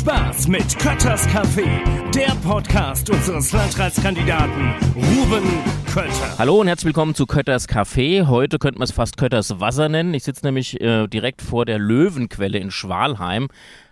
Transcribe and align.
Spaß 0.00 0.48
mit 0.48 0.78
Kötters 0.78 1.28
Café, 1.28 1.66
der 2.14 2.34
Podcast 2.42 3.10
unseres 3.10 3.52
Landratskandidaten 3.52 4.72
Ruben 4.96 5.44
Kötter. 5.92 6.38
Hallo 6.38 6.58
und 6.58 6.68
herzlich 6.68 6.86
willkommen 6.86 7.14
zu 7.14 7.26
Kötters 7.26 7.68
Café. 7.68 8.26
Heute 8.26 8.58
könnte 8.58 8.78
man 8.78 8.86
es 8.86 8.92
fast 8.92 9.18
Kötters 9.18 9.60
Wasser 9.60 9.90
nennen. 9.90 10.14
Ich 10.14 10.24
sitze 10.24 10.46
nämlich 10.46 10.80
äh, 10.80 11.06
direkt 11.06 11.42
vor 11.42 11.66
der 11.66 11.78
Löwenquelle 11.78 12.56
in 12.56 12.70
Schwalheim 12.70 13.48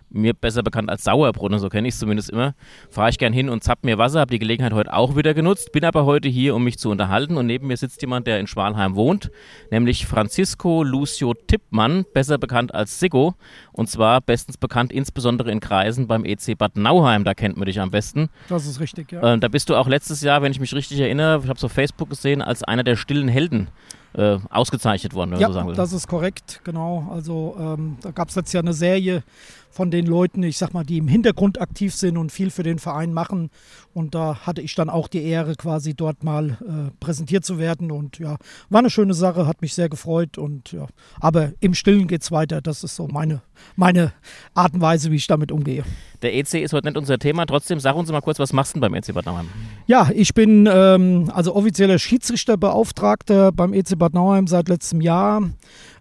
mir 0.09 0.33
besser 0.33 0.63
bekannt 0.63 0.89
als 0.89 1.03
Sauerbrunnen, 1.03 1.59
so 1.59 1.69
kenne 1.69 1.87
ich 1.87 1.93
es 1.93 1.99
zumindest 1.99 2.29
immer, 2.29 2.55
fahre 2.89 3.09
ich 3.09 3.17
gern 3.17 3.33
hin 3.33 3.49
und 3.49 3.63
zapp 3.63 3.83
mir 3.83 3.97
Wasser, 3.97 4.19
habe 4.19 4.31
die 4.31 4.39
Gelegenheit 4.39 4.73
heute 4.73 4.93
auch 4.93 5.15
wieder 5.15 5.33
genutzt, 5.33 5.71
bin 5.71 5.85
aber 5.85 6.05
heute 6.05 6.27
hier, 6.27 6.55
um 6.55 6.63
mich 6.63 6.77
zu 6.79 6.89
unterhalten 6.89 7.37
und 7.37 7.45
neben 7.45 7.67
mir 7.67 7.77
sitzt 7.77 8.01
jemand, 8.01 8.27
der 8.27 8.39
in 8.39 8.47
Schwalheim 8.47 8.95
wohnt, 8.95 9.31
nämlich 9.71 10.05
Francisco 10.05 10.83
Lucio 10.83 11.33
Tippmann, 11.33 12.05
besser 12.13 12.37
bekannt 12.37 12.73
als 12.73 12.99
Siggo 12.99 13.35
und 13.71 13.89
zwar 13.89 14.21
bestens 14.21 14.57
bekannt 14.57 14.91
insbesondere 14.91 15.51
in 15.51 15.59
Kreisen 15.59 16.07
beim 16.07 16.25
EC 16.25 16.57
Bad 16.57 16.77
Nauheim, 16.77 17.23
da 17.23 17.33
kennt 17.33 17.57
man 17.57 17.65
dich 17.65 17.79
am 17.79 17.91
besten. 17.91 18.29
Das 18.47 18.65
ist 18.65 18.79
richtig, 18.79 19.11
ja. 19.11 19.35
Äh, 19.35 19.39
da 19.39 19.47
bist 19.47 19.69
du 19.69 19.75
auch 19.75 19.87
letztes 19.87 20.21
Jahr, 20.21 20.41
wenn 20.41 20.51
ich 20.51 20.59
mich 20.59 20.73
richtig 20.73 20.99
erinnere, 20.99 21.39
ich 21.43 21.49
habe 21.49 21.57
es 21.57 21.63
auf 21.63 21.71
Facebook 21.71 22.09
gesehen, 22.09 22.41
als 22.41 22.63
einer 22.63 22.83
der 22.83 22.95
stillen 22.95 23.27
Helden 23.27 23.69
äh, 24.13 24.37
ausgezeichnet 24.49 25.13
worden, 25.13 25.31
wenn 25.31 25.39
ja, 25.39 25.47
man 25.47 25.53
so 25.53 25.59
sagen 25.59 25.69
will. 25.69 25.75
das 25.75 25.93
ist 25.93 26.07
korrekt, 26.07 26.61
genau. 26.63 27.07
Also 27.11 27.55
ähm, 27.59 27.97
da 28.01 28.11
gab 28.11 28.29
es 28.29 28.35
jetzt 28.35 28.53
ja 28.53 28.59
eine 28.59 28.73
Serie 28.73 29.23
von 29.69 29.91
den 29.91 30.05
Leuten, 30.05 30.43
ich 30.43 30.57
sag 30.57 30.73
mal, 30.73 30.83
die 30.83 30.97
im 30.97 31.07
Hintergrund 31.07 31.61
aktiv 31.61 31.93
sind 31.95 32.17
und 32.17 32.31
viel 32.31 32.49
für 32.49 32.63
den 32.63 32.79
Verein 32.79 33.13
machen. 33.13 33.49
Und 33.93 34.15
da 34.15 34.45
hatte 34.45 34.61
ich 34.61 34.75
dann 34.75 34.89
auch 34.89 35.07
die 35.07 35.23
Ehre, 35.23 35.55
quasi 35.55 35.93
dort 35.93 36.23
mal 36.23 36.57
äh, 36.61 36.91
präsentiert 36.99 37.45
zu 37.45 37.59
werden. 37.59 37.91
Und 37.91 38.19
ja, 38.19 38.37
war 38.69 38.79
eine 38.79 38.89
schöne 38.89 39.13
Sache, 39.13 39.47
hat 39.47 39.61
mich 39.61 39.73
sehr 39.73 39.89
gefreut. 39.89 40.37
Und 40.37 40.71
ja, 40.71 40.87
aber 41.19 41.53
im 41.59 41.73
Stillen 41.73 42.07
geht 42.07 42.23
es 42.23 42.31
weiter. 42.31 42.61
Das 42.61 42.83
ist 42.83 42.95
so 42.95 43.07
meine, 43.07 43.41
meine 43.75 44.13
Art 44.53 44.73
und 44.73 44.81
Weise, 44.81 45.11
wie 45.11 45.17
ich 45.17 45.27
damit 45.27 45.51
umgehe. 45.51 45.83
Der 46.21 46.35
EC 46.35 46.55
ist 46.55 46.73
heute 46.73 46.87
nicht 46.87 46.97
unser 46.97 47.17
Thema. 47.17 47.45
Trotzdem, 47.45 47.79
sag 47.79 47.95
uns 47.95 48.11
mal 48.11 48.21
kurz, 48.21 48.39
was 48.39 48.53
machst 48.53 48.75
du 48.75 48.79
beim 48.79 48.93
EC 48.93 49.13
Bad 49.13 49.25
Nauheim? 49.25 49.47
Ja, 49.87 50.09
ich 50.13 50.33
bin 50.33 50.67
ähm, 50.71 51.31
also 51.33 51.55
offizieller 51.55 51.99
Schiedsrichterbeauftragter 51.99 53.51
beim 53.51 53.73
EC 53.73 53.97
Bad 53.97 54.13
Nauheim 54.13 54.47
seit 54.47 54.67
letztem 54.67 55.01
Jahr. 55.01 55.41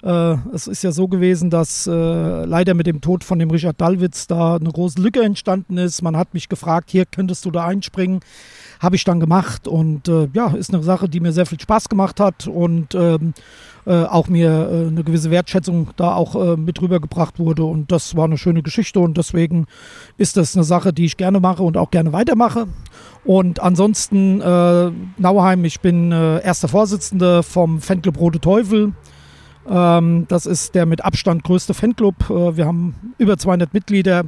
Äh, 0.03 0.37
es 0.53 0.67
ist 0.67 0.83
ja 0.83 0.93
so 0.93 1.09
gewesen, 1.09 1.51
dass 1.51 1.87
äh, 1.87 1.91
leider 2.45 2.75
mit 2.75 2.87
dem 2.87 3.01
Tod 3.01 3.25
von 3.25 3.39
dem 3.39 3.51
Richard 3.51 3.81
Dallwitz 3.81 4.27
da 4.27 4.57
eine 4.57 4.71
große 4.71 5.01
Lücke 5.01 5.23
entstanden 5.23 5.77
ist. 5.77 6.03
Man 6.03 6.17
hat 6.17 6.35
mich 6.35 6.49
gefragt, 6.49 6.91
hier 6.91 7.05
könntest 7.05 7.45
du 7.45 7.51
da 7.51 7.67
einspringen. 7.67 8.21
Habe 8.81 8.95
ich 8.95 9.03
dann 9.03 9.19
gemacht 9.19 9.67
und 9.67 10.07
äh, 10.07 10.29
ja, 10.35 10.49
ist 10.49 10.73
eine 10.73 10.85
Sache, 10.85 11.09
die 11.09 11.19
mir 11.19 11.33
sehr 11.33 11.47
viel 11.47 11.59
Spaß 11.59 11.89
gemacht 11.89 12.21
hat 12.21 12.47
und 12.47 12.95
ähm, 12.95 13.35
äh, 13.89 14.05
auch 14.05 14.29
mir 14.29 14.51
äh, 14.71 14.87
eine 14.89 15.03
gewisse 15.03 15.31
Wertschätzung 15.31 15.91
da 15.97 16.15
auch 16.15 16.35
äh, 16.35 16.57
mit 16.57 16.81
rübergebracht 16.83 17.39
wurde. 17.39 17.65
Und 17.65 17.91
das 17.91 18.15
war 18.17 18.27
eine 18.27 18.37
schöne 18.37 18.63
Geschichte 18.63 19.01
und 19.01 19.17
deswegen 19.17 19.67
ist 20.19 20.37
das 20.37 20.55
eine 20.55 20.65
Sache, 20.65 20.93
die 20.93 21.07
ich 21.07 21.17
gerne 21.17 21.41
mache 21.41 21.63
und 21.63 21.79
auch 21.79 21.91
gerne 21.91 22.13
weitermache. 22.13 22.67
Und 23.25 23.61
ansonsten 23.61 24.39
Nauheim, 24.39 25.65
ich 25.65 25.81
bin 25.81 26.13
erster 26.13 26.69
Vorsitzender 26.69 27.43
vom 27.43 27.81
Fanclub 27.83 28.19
Rote 28.19 28.41
Teufel. 28.41 28.95
Ähm, 29.69 30.27
das 30.29 30.47
ist 30.47 30.75
der 30.75 30.87
mit 30.87 31.05
Abstand 31.05 31.45
größte 31.45 31.75
Fanclub. 31.75 32.31
Äh, 32.31 32.57
wir 32.57 32.67
haben 32.67 32.95
über 33.19 33.37
200 33.37 33.73
Mitglieder. 33.75 34.25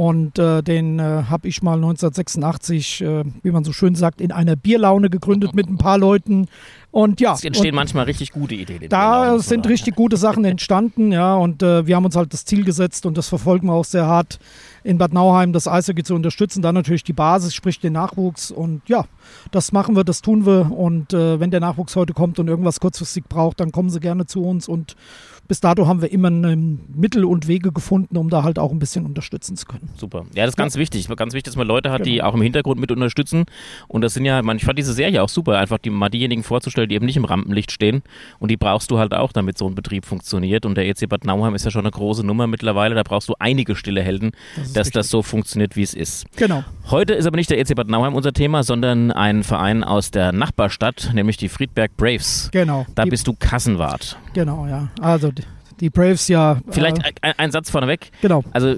Und 0.00 0.38
äh, 0.38 0.62
den 0.62 0.98
äh, 0.98 1.24
habe 1.28 1.46
ich 1.46 1.60
mal 1.60 1.74
1986, 1.74 3.02
äh, 3.02 3.22
wie 3.42 3.50
man 3.50 3.64
so 3.64 3.74
schön 3.74 3.94
sagt, 3.94 4.22
in 4.22 4.32
einer 4.32 4.56
Bierlaune 4.56 5.10
gegründet 5.10 5.54
mit 5.54 5.68
ein 5.68 5.76
paar 5.76 5.98
Leuten. 5.98 6.46
Und 6.90 7.20
ja. 7.20 7.34
Es 7.34 7.44
entstehen 7.44 7.74
manchmal 7.74 8.06
richtig 8.06 8.32
gute 8.32 8.54
Ideen. 8.54 8.88
Da 8.88 9.38
sind 9.40 9.68
richtig 9.68 9.96
gute 9.96 10.16
Sachen 10.16 10.46
entstanden, 10.46 11.12
ja. 11.12 11.34
Und 11.34 11.62
äh, 11.62 11.86
wir 11.86 11.96
haben 11.96 12.06
uns 12.06 12.16
halt 12.16 12.32
das 12.32 12.46
Ziel 12.46 12.64
gesetzt 12.64 13.04
und 13.04 13.18
das 13.18 13.28
verfolgen 13.28 13.66
wir 13.66 13.74
auch 13.74 13.84
sehr 13.84 14.06
hart, 14.06 14.38
in 14.84 14.96
Bad 14.96 15.12
Nauheim 15.12 15.52
das 15.52 15.68
Eishockey 15.68 16.02
zu 16.02 16.14
unterstützen. 16.14 16.62
Dann 16.62 16.76
natürlich 16.76 17.04
die 17.04 17.12
Basis, 17.12 17.54
sprich 17.54 17.78
den 17.78 17.92
Nachwuchs. 17.92 18.50
Und 18.50 18.80
ja, 18.88 19.04
das 19.50 19.70
machen 19.70 19.96
wir, 19.96 20.04
das 20.04 20.22
tun 20.22 20.46
wir. 20.46 20.72
Und 20.72 21.12
äh, 21.12 21.38
wenn 21.40 21.50
der 21.50 21.60
Nachwuchs 21.60 21.94
heute 21.94 22.14
kommt 22.14 22.38
und 22.38 22.48
irgendwas 22.48 22.80
kurzfristig 22.80 23.24
braucht, 23.28 23.60
dann 23.60 23.70
kommen 23.70 23.90
sie 23.90 24.00
gerne 24.00 24.24
zu 24.24 24.42
uns 24.42 24.66
und 24.66 24.96
bis 25.50 25.60
dato 25.60 25.88
haben 25.88 26.00
wir 26.00 26.12
immer 26.12 26.30
Mittel 26.30 27.24
und 27.24 27.48
Wege 27.48 27.72
gefunden, 27.72 28.16
um 28.16 28.30
da 28.30 28.44
halt 28.44 28.60
auch 28.60 28.70
ein 28.70 28.78
bisschen 28.78 29.04
unterstützen 29.04 29.56
zu 29.56 29.66
können. 29.66 29.90
Super. 29.96 30.24
Ja, 30.32 30.44
das 30.44 30.50
ist 30.50 30.56
ganz 30.56 30.74
ja. 30.76 30.80
wichtig. 30.80 31.08
Ganz 31.08 31.34
wichtig, 31.34 31.42
dass 31.50 31.56
man 31.56 31.66
Leute 31.66 31.90
hat, 31.90 32.04
genau. 32.04 32.12
die 32.12 32.22
auch 32.22 32.34
im 32.34 32.42
Hintergrund 32.42 32.80
mit 32.80 32.92
unterstützen. 32.92 33.46
Und 33.88 34.02
das 34.02 34.14
sind 34.14 34.24
ja, 34.24 34.40
ich 34.40 34.64
fand 34.64 34.78
diese 34.78 34.92
Serie 34.92 35.20
auch 35.20 35.28
super, 35.28 35.58
einfach 35.58 35.78
die, 35.78 35.90
mal 35.90 36.08
diejenigen 36.08 36.44
vorzustellen, 36.44 36.88
die 36.88 36.94
eben 36.94 37.04
nicht 37.04 37.16
im 37.16 37.24
Rampenlicht 37.24 37.72
stehen. 37.72 38.02
Und 38.38 38.52
die 38.52 38.56
brauchst 38.56 38.92
du 38.92 39.00
halt 39.00 39.12
auch, 39.12 39.32
damit 39.32 39.58
so 39.58 39.66
ein 39.66 39.74
Betrieb 39.74 40.06
funktioniert. 40.06 40.66
Und 40.66 40.76
der 40.76 40.86
EC 40.86 41.08
Bad 41.08 41.24
Nauheim 41.24 41.56
ist 41.56 41.64
ja 41.64 41.72
schon 41.72 41.80
eine 41.80 41.90
große 41.90 42.24
Nummer 42.24 42.46
mittlerweile. 42.46 42.94
Da 42.94 43.02
brauchst 43.02 43.28
du 43.28 43.34
einige 43.40 43.74
stille 43.74 44.02
Helden, 44.02 44.30
das 44.54 44.72
dass 44.72 44.86
richtig. 44.86 44.92
das 44.92 45.10
so 45.10 45.24
funktioniert, 45.24 45.74
wie 45.74 45.82
es 45.82 45.94
ist. 45.94 46.26
Genau. 46.36 46.62
Heute 46.92 47.14
ist 47.14 47.26
aber 47.26 47.36
nicht 47.36 47.50
der 47.50 47.58
EC 47.58 47.74
Bad 47.74 47.88
Nauheim 47.88 48.14
unser 48.14 48.32
Thema, 48.32 48.62
sondern 48.62 49.10
ein 49.10 49.42
Verein 49.42 49.82
aus 49.82 50.12
der 50.12 50.30
Nachbarstadt, 50.30 51.10
nämlich 51.12 51.38
die 51.38 51.48
Friedberg 51.48 51.96
Braves. 51.96 52.50
Genau. 52.52 52.86
Da 52.94 53.04
bist 53.04 53.26
du 53.26 53.34
Kassenwart. 53.36 54.16
Genau, 54.32 54.68
ja. 54.68 54.90
Also 55.00 55.32
die 55.80 55.90
Braves 55.90 56.28
ja. 56.28 56.58
Vielleicht 56.68 56.98
äh, 56.98 57.12
ein, 57.22 57.32
ein, 57.36 57.50
Satz 57.50 57.70
vorneweg. 57.70 58.10
Genau. 58.20 58.44
Also 58.52 58.76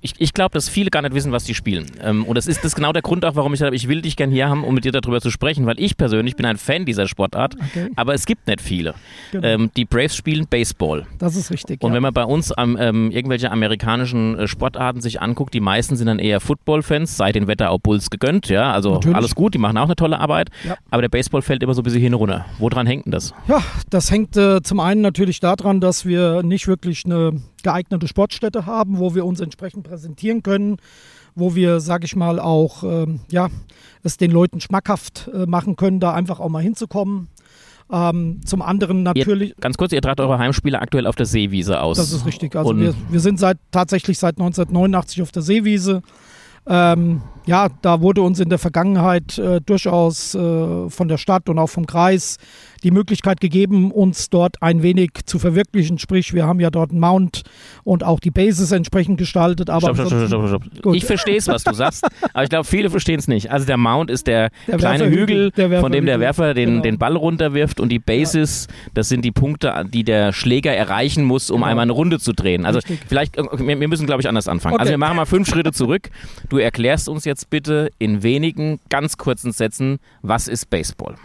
ich, 0.00 0.14
ich 0.18 0.32
glaube, 0.32 0.54
dass 0.54 0.68
viele 0.68 0.90
gar 0.90 1.02
nicht 1.02 1.14
wissen, 1.14 1.30
was 1.32 1.44
die 1.44 1.54
spielen. 1.54 1.86
Ähm, 2.02 2.24
und 2.24 2.36
das 2.36 2.46
ist 2.46 2.64
das 2.64 2.74
genau 2.74 2.92
der 2.92 3.02
Grund 3.02 3.24
auch, 3.24 3.36
warum 3.36 3.52
ich 3.52 3.60
sage, 3.60 3.76
ich 3.76 3.88
will 3.88 4.02
dich 4.02 4.16
gerne 4.16 4.32
hier 4.32 4.48
haben, 4.48 4.64
um 4.64 4.74
mit 4.74 4.84
dir 4.84 4.92
darüber 4.92 5.20
zu 5.20 5.30
sprechen, 5.30 5.66
weil 5.66 5.78
ich 5.78 5.96
persönlich 5.96 6.36
bin 6.36 6.46
ein 6.46 6.56
Fan 6.56 6.84
dieser 6.86 7.06
Sportart, 7.06 7.54
okay. 7.60 7.90
aber 7.96 8.14
es 8.14 8.26
gibt 8.26 8.46
nicht 8.46 8.60
viele. 8.60 8.94
Genau. 9.32 9.46
Ähm, 9.46 9.70
die 9.76 9.84
Braves 9.84 10.16
spielen 10.16 10.46
Baseball. 10.46 11.06
Das 11.18 11.36
ist 11.36 11.50
richtig. 11.50 11.82
Und 11.82 11.90
ja. 11.90 11.96
wenn 11.96 12.02
man 12.02 12.14
bei 12.14 12.24
uns 12.24 12.52
ähm, 12.56 13.10
irgendwelche 13.10 13.50
amerikanischen 13.50 14.38
äh, 14.38 14.48
Sportarten 14.48 15.00
sich 15.00 15.20
anguckt, 15.20 15.54
die 15.54 15.60
meisten 15.60 15.96
sind 15.96 16.06
dann 16.06 16.18
eher 16.18 16.40
Football-Fans, 16.40 17.16
sei 17.16 17.32
den 17.32 17.46
Wetter 17.46 17.70
auch 17.70 17.78
Bulls 17.78 18.10
gegönnt, 18.10 18.48
ja, 18.48 18.72
also 18.72 18.94
Natürlich. 18.94 19.16
alles 19.16 19.34
gut, 19.34 19.54
die 19.54 19.58
machen 19.58 19.76
auch 19.78 19.84
eine 19.84 19.96
tolle 19.96 20.18
Arbeit, 20.18 20.48
ja. 20.64 20.76
aber 20.90 21.02
der 21.02 21.08
Baseball 21.08 21.42
fällt 21.42 21.62
immer 21.62 21.74
so 21.74 21.82
ein 21.82 21.84
bisschen 21.84 22.00
hin 22.00 22.14
runter. 22.14 22.46
Woran 22.58 22.86
hängt 22.86 23.06
denn 23.06 23.12
das? 23.12 23.34
Ja, 23.46 23.62
das 23.90 24.10
hängt 24.10 24.36
äh, 24.36 24.62
zum 24.62 24.80
einen 24.80 25.00
natürlich 25.00 25.40
daran, 25.40 25.80
dass 25.80 26.06
wir 26.06 26.37
nicht 26.42 26.68
wirklich 26.68 27.04
eine 27.04 27.40
geeignete 27.62 28.08
Sportstätte 28.08 28.66
haben, 28.66 28.98
wo 28.98 29.14
wir 29.14 29.24
uns 29.24 29.40
entsprechend 29.40 29.84
präsentieren 29.84 30.42
können, 30.42 30.76
wo 31.34 31.54
wir, 31.54 31.80
sage 31.80 32.06
ich 32.06 32.16
mal, 32.16 32.40
auch 32.40 32.82
ähm, 32.82 33.20
ja, 33.30 33.48
es 34.02 34.16
den 34.16 34.30
Leuten 34.30 34.60
schmackhaft 34.60 35.30
äh, 35.32 35.46
machen 35.46 35.76
können, 35.76 36.00
da 36.00 36.14
einfach 36.14 36.40
auch 36.40 36.48
mal 36.48 36.62
hinzukommen. 36.62 37.28
Ähm, 37.90 38.40
zum 38.44 38.60
anderen 38.60 39.02
natürlich. 39.02 39.50
Ihr, 39.50 39.56
ganz 39.60 39.76
kurz, 39.76 39.92
ihr 39.92 40.02
tragt 40.02 40.20
eure 40.20 40.38
Heimspiele 40.38 40.80
aktuell 40.80 41.06
auf 41.06 41.16
der 41.16 41.26
Seewiese 41.26 41.80
aus. 41.80 41.96
Das 41.96 42.12
ist 42.12 42.26
richtig. 42.26 42.54
Also 42.54 42.76
wir, 42.76 42.94
wir, 43.08 43.20
sind 43.20 43.38
seit, 43.38 43.58
tatsächlich 43.70 44.18
seit 44.18 44.38
1989 44.38 45.22
auf 45.22 45.32
der 45.32 45.42
Seewiese. 45.42 46.02
Ähm, 46.66 47.22
ja, 47.48 47.68
da 47.80 48.02
wurde 48.02 48.20
uns 48.20 48.40
in 48.40 48.50
der 48.50 48.58
Vergangenheit 48.58 49.38
äh, 49.38 49.62
durchaus 49.62 50.34
äh, 50.34 50.90
von 50.90 51.08
der 51.08 51.16
Stadt 51.16 51.48
und 51.48 51.58
auch 51.58 51.68
vom 51.68 51.86
Kreis 51.86 52.36
die 52.82 52.90
Möglichkeit 52.90 53.40
gegeben, 53.40 53.90
uns 53.90 54.30
dort 54.30 54.62
ein 54.62 54.82
wenig 54.82 55.10
zu 55.24 55.38
verwirklichen. 55.38 55.98
Sprich, 55.98 56.34
wir 56.34 56.46
haben 56.46 56.60
ja 56.60 56.70
dort 56.70 56.90
einen 56.90 57.00
Mount 57.00 57.42
und 57.84 58.04
auch 58.04 58.20
die 58.20 58.30
Bases 58.30 58.70
entsprechend 58.70 59.18
gestaltet. 59.18 59.70
Aber 59.70 59.94
stopp, 59.94 60.08
stopp, 60.08 60.28
stopp, 60.28 60.48
stopp, 60.48 60.64
stopp. 60.74 60.94
Ich 60.94 61.04
verstehe 61.04 61.36
es, 61.36 61.48
was 61.48 61.64
du 61.64 61.72
sagst, 61.72 62.06
aber 62.34 62.44
ich 62.44 62.50
glaube, 62.50 62.64
viele 62.64 62.90
verstehen 62.90 63.18
es 63.18 63.28
nicht. 63.28 63.50
Also 63.50 63.66
der 63.66 63.78
Mount 63.78 64.10
ist 64.10 64.26
der, 64.26 64.50
der 64.66 64.76
kleine 64.76 65.10
Hügel, 65.10 65.50
von 65.80 65.90
dem 65.90 66.06
der 66.06 66.20
Werfer 66.20 66.52
den, 66.54 66.68
genau. 66.68 66.82
den 66.82 66.98
Ball 66.98 67.16
runterwirft 67.16 67.80
und 67.80 67.88
die 67.88 67.98
Bases, 67.98 68.68
das 68.92 69.08
sind 69.08 69.24
die 69.24 69.32
Punkte, 69.32 69.86
die 69.92 70.04
der 70.04 70.32
Schläger 70.32 70.74
erreichen 70.74 71.24
muss, 71.24 71.50
um 71.50 71.56
genau. 71.56 71.66
einmal 71.68 71.84
eine 71.84 71.92
Runde 71.92 72.18
zu 72.18 72.32
drehen. 72.32 72.66
Also 72.66 72.78
Richtig. 72.78 73.00
vielleicht, 73.08 73.38
äh, 73.38 73.44
wir, 73.58 73.80
wir 73.80 73.88
müssen, 73.88 74.06
glaube 74.06 74.20
ich, 74.20 74.28
anders 74.28 74.48
anfangen. 74.48 74.74
Okay. 74.74 74.82
Also 74.82 74.90
wir 74.90 74.98
machen 74.98 75.16
mal 75.16 75.26
fünf 75.26 75.48
Schritte 75.48 75.72
zurück. 75.72 76.10
Du 76.48 76.58
erklärst 76.58 77.08
uns 77.08 77.24
jetzt 77.24 77.37
bitte 77.44 77.90
in 77.98 78.22
wenigen, 78.22 78.80
ganz 78.88 79.16
kurzen 79.16 79.52
Sätzen, 79.52 79.98
was 80.22 80.48
ist 80.48 80.70
Baseball? 80.70 81.16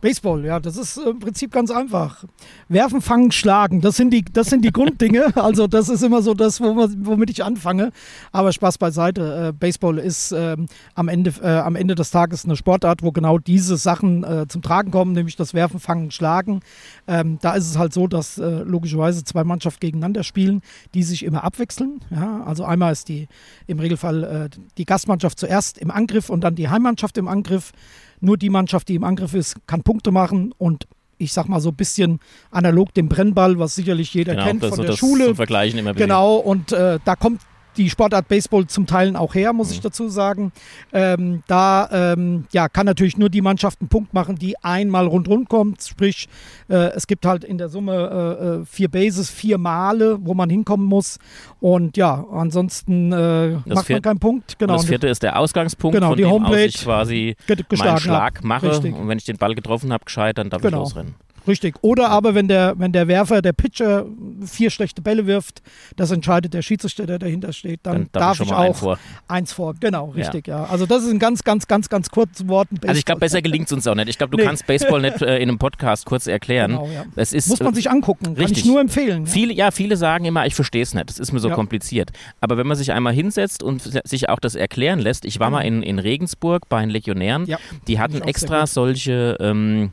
Baseball, 0.00 0.44
ja, 0.44 0.60
das 0.60 0.76
ist 0.76 0.96
im 0.96 1.18
Prinzip 1.18 1.52
ganz 1.52 1.70
einfach. 1.70 2.24
Werfen, 2.68 3.02
fangen, 3.02 3.32
schlagen, 3.32 3.80
das 3.80 3.96
sind 3.96 4.10
die, 4.10 4.24
das 4.24 4.48
sind 4.48 4.64
die 4.64 4.72
Grunddinge. 4.72 5.26
Also 5.40 5.66
das 5.66 5.88
ist 5.88 6.02
immer 6.02 6.22
so 6.22 6.34
das, 6.34 6.60
womit 6.60 7.30
ich 7.30 7.42
anfange. 7.42 7.92
Aber 8.30 8.52
Spaß 8.52 8.78
beiseite. 8.78 9.48
Äh, 9.48 9.52
Baseball 9.52 9.98
ist 9.98 10.32
ähm, 10.32 10.66
am, 10.94 11.08
Ende, 11.08 11.32
äh, 11.42 11.48
am 11.48 11.76
Ende 11.76 11.94
des 11.94 12.10
Tages 12.10 12.44
eine 12.44 12.56
Sportart, 12.56 13.02
wo 13.02 13.10
genau 13.10 13.38
diese 13.38 13.76
Sachen 13.76 14.22
äh, 14.22 14.46
zum 14.48 14.62
Tragen 14.62 14.90
kommen, 14.90 15.12
nämlich 15.12 15.36
das 15.36 15.54
Werfen, 15.54 15.80
Fangen, 15.80 16.10
Schlagen. 16.10 16.60
Ähm, 17.08 17.38
da 17.40 17.54
ist 17.54 17.68
es 17.68 17.78
halt 17.78 17.92
so, 17.92 18.06
dass 18.06 18.38
äh, 18.38 18.62
logischerweise 18.62 19.24
zwei 19.24 19.44
Mannschaften 19.44 19.80
gegeneinander 19.80 20.24
spielen, 20.24 20.62
die 20.94 21.02
sich 21.02 21.24
immer 21.24 21.42
abwechseln. 21.42 22.00
Ja? 22.10 22.42
Also 22.44 22.64
einmal 22.64 22.92
ist 22.92 23.08
die 23.08 23.28
im 23.66 23.78
Regelfall 23.78 24.24
äh, 24.24 24.48
die 24.78 24.84
Gastmannschaft 24.84 25.38
zuerst 25.38 25.78
im 25.78 25.90
Angriff 25.90 26.28
und 26.30 26.42
dann 26.42 26.54
die 26.54 26.68
Heimmannschaft 26.68 27.18
im 27.18 27.28
Angriff. 27.28 27.72
Nur 28.20 28.36
die 28.36 28.50
Mannschaft, 28.50 28.88
die 28.88 28.94
im 28.94 29.04
Angriff 29.04 29.34
ist, 29.34 29.56
kann 29.66 29.82
Punkte 29.82 30.10
machen 30.10 30.52
und 30.58 30.86
ich 31.18 31.32
sag 31.32 31.48
mal 31.48 31.60
so 31.60 31.68
ein 31.68 31.76
bisschen 31.76 32.18
analog 32.50 32.94
dem 32.94 33.08
Brennball, 33.08 33.58
was 33.58 33.74
sicherlich 33.74 34.14
jeder 34.14 34.34
genau, 34.34 34.46
kennt 34.46 34.64
von 34.64 34.72
so 34.72 34.82
der 34.82 34.92
Schule. 34.92 35.26
Zum 35.26 35.36
Vergleichen 35.36 35.78
immer 35.78 35.92
Genau, 35.94 36.36
und 36.36 36.72
äh, 36.72 36.98
da 37.04 37.14
kommt 37.14 37.42
die 37.76 37.90
Sportart 37.90 38.28
Baseball 38.28 38.66
zum 38.66 38.86
Teil 38.86 39.16
auch 39.16 39.34
her, 39.34 39.52
muss 39.52 39.68
mhm. 39.68 39.74
ich 39.74 39.80
dazu 39.80 40.08
sagen. 40.08 40.52
Ähm, 40.92 41.42
da 41.46 41.88
ähm, 41.92 42.44
ja, 42.52 42.68
kann 42.68 42.86
natürlich 42.86 43.16
nur 43.16 43.28
die 43.28 43.40
Mannschaft 43.40 43.80
einen 43.80 43.88
Punkt 43.88 44.14
machen, 44.14 44.36
die 44.36 44.56
einmal 44.62 45.06
rundherum 45.06 45.48
kommt. 45.48 45.82
Sprich, 45.82 46.28
äh, 46.68 46.74
es 46.94 47.06
gibt 47.06 47.26
halt 47.26 47.44
in 47.44 47.58
der 47.58 47.68
Summe 47.68 47.94
äh, 47.94 48.44
äh, 48.44 48.64
vier 48.64 48.88
Bases, 48.88 49.30
vier 49.30 49.58
Male, 49.58 50.18
wo 50.20 50.34
man 50.34 50.50
hinkommen 50.50 50.86
muss. 50.86 51.18
Und 51.60 51.96
ja, 51.96 52.24
ansonsten 52.32 53.12
äh, 53.12 53.56
macht 53.66 53.88
man 53.88 54.02
keinen 54.02 54.18
Punkt. 54.18 54.58
Genau. 54.58 54.74
Und 54.74 54.82
das 54.82 54.88
vierte 54.88 55.08
ist 55.08 55.22
der 55.22 55.38
Ausgangspunkt, 55.38 55.94
genau, 55.94 56.08
von 56.08 56.16
die 56.16 56.22
dem 56.22 56.30
Homepage 56.30 56.66
aus 56.66 56.74
ich 56.74 56.82
quasi 56.82 57.36
meinen 57.76 57.98
Schlag 57.98 58.44
mache. 58.44 58.70
Richtig. 58.70 58.94
Und 58.94 59.08
wenn 59.08 59.18
ich 59.18 59.24
den 59.24 59.36
Ball 59.36 59.54
getroffen 59.54 59.92
habe, 59.92 60.04
gescheit, 60.04 60.38
dann 60.38 60.50
darf 60.50 60.62
genau. 60.62 60.78
ich 60.78 60.94
losrennen. 60.94 61.14
Richtig. 61.46 61.76
Oder 61.82 62.10
aber 62.10 62.34
wenn 62.34 62.48
der, 62.48 62.74
wenn 62.78 62.92
der 62.92 63.08
Werfer, 63.08 63.42
der 63.42 63.52
Pitcher 63.52 64.06
vier 64.44 64.70
schlechte 64.70 65.02
Bälle 65.02 65.26
wirft, 65.26 65.62
das 65.96 66.10
entscheidet 66.10 66.54
der 66.54 66.62
Schiedsrichter, 66.62 67.06
der 67.06 67.18
dahinter 67.18 67.52
steht, 67.52 67.80
dann, 67.82 67.94
dann 67.94 68.08
darf, 68.12 68.38
darf, 68.38 68.46
ich, 68.46 68.52
auch 68.52 68.58
eins 68.58 68.78
vor. 68.78 68.98
eins 69.28 69.52
vor. 69.52 69.74
Genau, 69.80 70.10
richtig, 70.10 70.48
ja. 70.48 70.64
ja. 70.64 70.70
Also 70.70 70.86
das 70.86 71.04
ist 71.04 71.10
ein 71.10 71.18
ganz, 71.18 71.44
ganz, 71.44 71.66
ganz, 71.66 71.88
ganz 71.88 72.10
kurzes 72.10 72.46
Wort. 72.48 72.68
Also 72.86 72.98
ich 72.98 73.04
glaube, 73.04 73.20
besser 73.20 73.42
gelingt 73.42 73.66
es 73.66 73.72
uns 73.72 73.86
auch 73.86 73.94
nicht. 73.94 74.08
Ich 74.08 74.18
glaube, 74.18 74.32
du 74.32 74.38
nee. 74.38 74.44
kannst 74.44 74.66
Baseball 74.66 75.00
nicht 75.00 75.22
äh, 75.22 75.36
in 75.38 75.48
einem 75.48 75.58
Podcast 75.58 76.06
kurz 76.06 76.26
erklären. 76.26 76.72
Genau, 76.72 76.88
ja. 76.88 77.04
es 77.16 77.32
ist, 77.32 77.48
Muss 77.48 77.60
man 77.60 77.74
sich 77.74 77.90
angucken. 77.90 78.26
Richtig. 78.26 78.46
Kann 78.46 78.56
ich 78.56 78.64
nur 78.64 78.80
empfehlen. 78.80 79.24
Ja. 79.24 79.30
Viele, 79.30 79.52
ja, 79.54 79.70
viele 79.70 79.96
sagen 79.96 80.24
immer, 80.24 80.46
ich 80.46 80.54
verstehe 80.54 80.82
es 80.82 80.94
nicht. 80.94 81.08
Das 81.08 81.18
ist 81.18 81.32
mir 81.32 81.40
so 81.40 81.50
kompliziert. 81.50 82.10
Aber 82.40 82.56
wenn 82.56 82.66
man 82.66 82.76
sich 82.76 82.92
einmal 82.92 83.12
hinsetzt 83.12 83.62
und 83.62 83.82
sich 83.82 84.28
auch 84.28 84.38
das 84.38 84.54
erklären 84.54 84.98
lässt, 84.98 85.24
ich 85.24 85.40
war 85.40 85.48
mhm. 85.48 85.54
mal 85.54 85.62
in, 85.62 85.82
in 85.82 85.98
Regensburg 85.98 86.68
bei 86.68 86.80
den 86.80 86.90
Legionären, 86.90 87.46
die 87.86 87.98
hatten 87.98 88.22
extra 88.22 88.66
solche 88.66 89.36
ähm, 89.40 89.90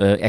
äh, 0.00 0.20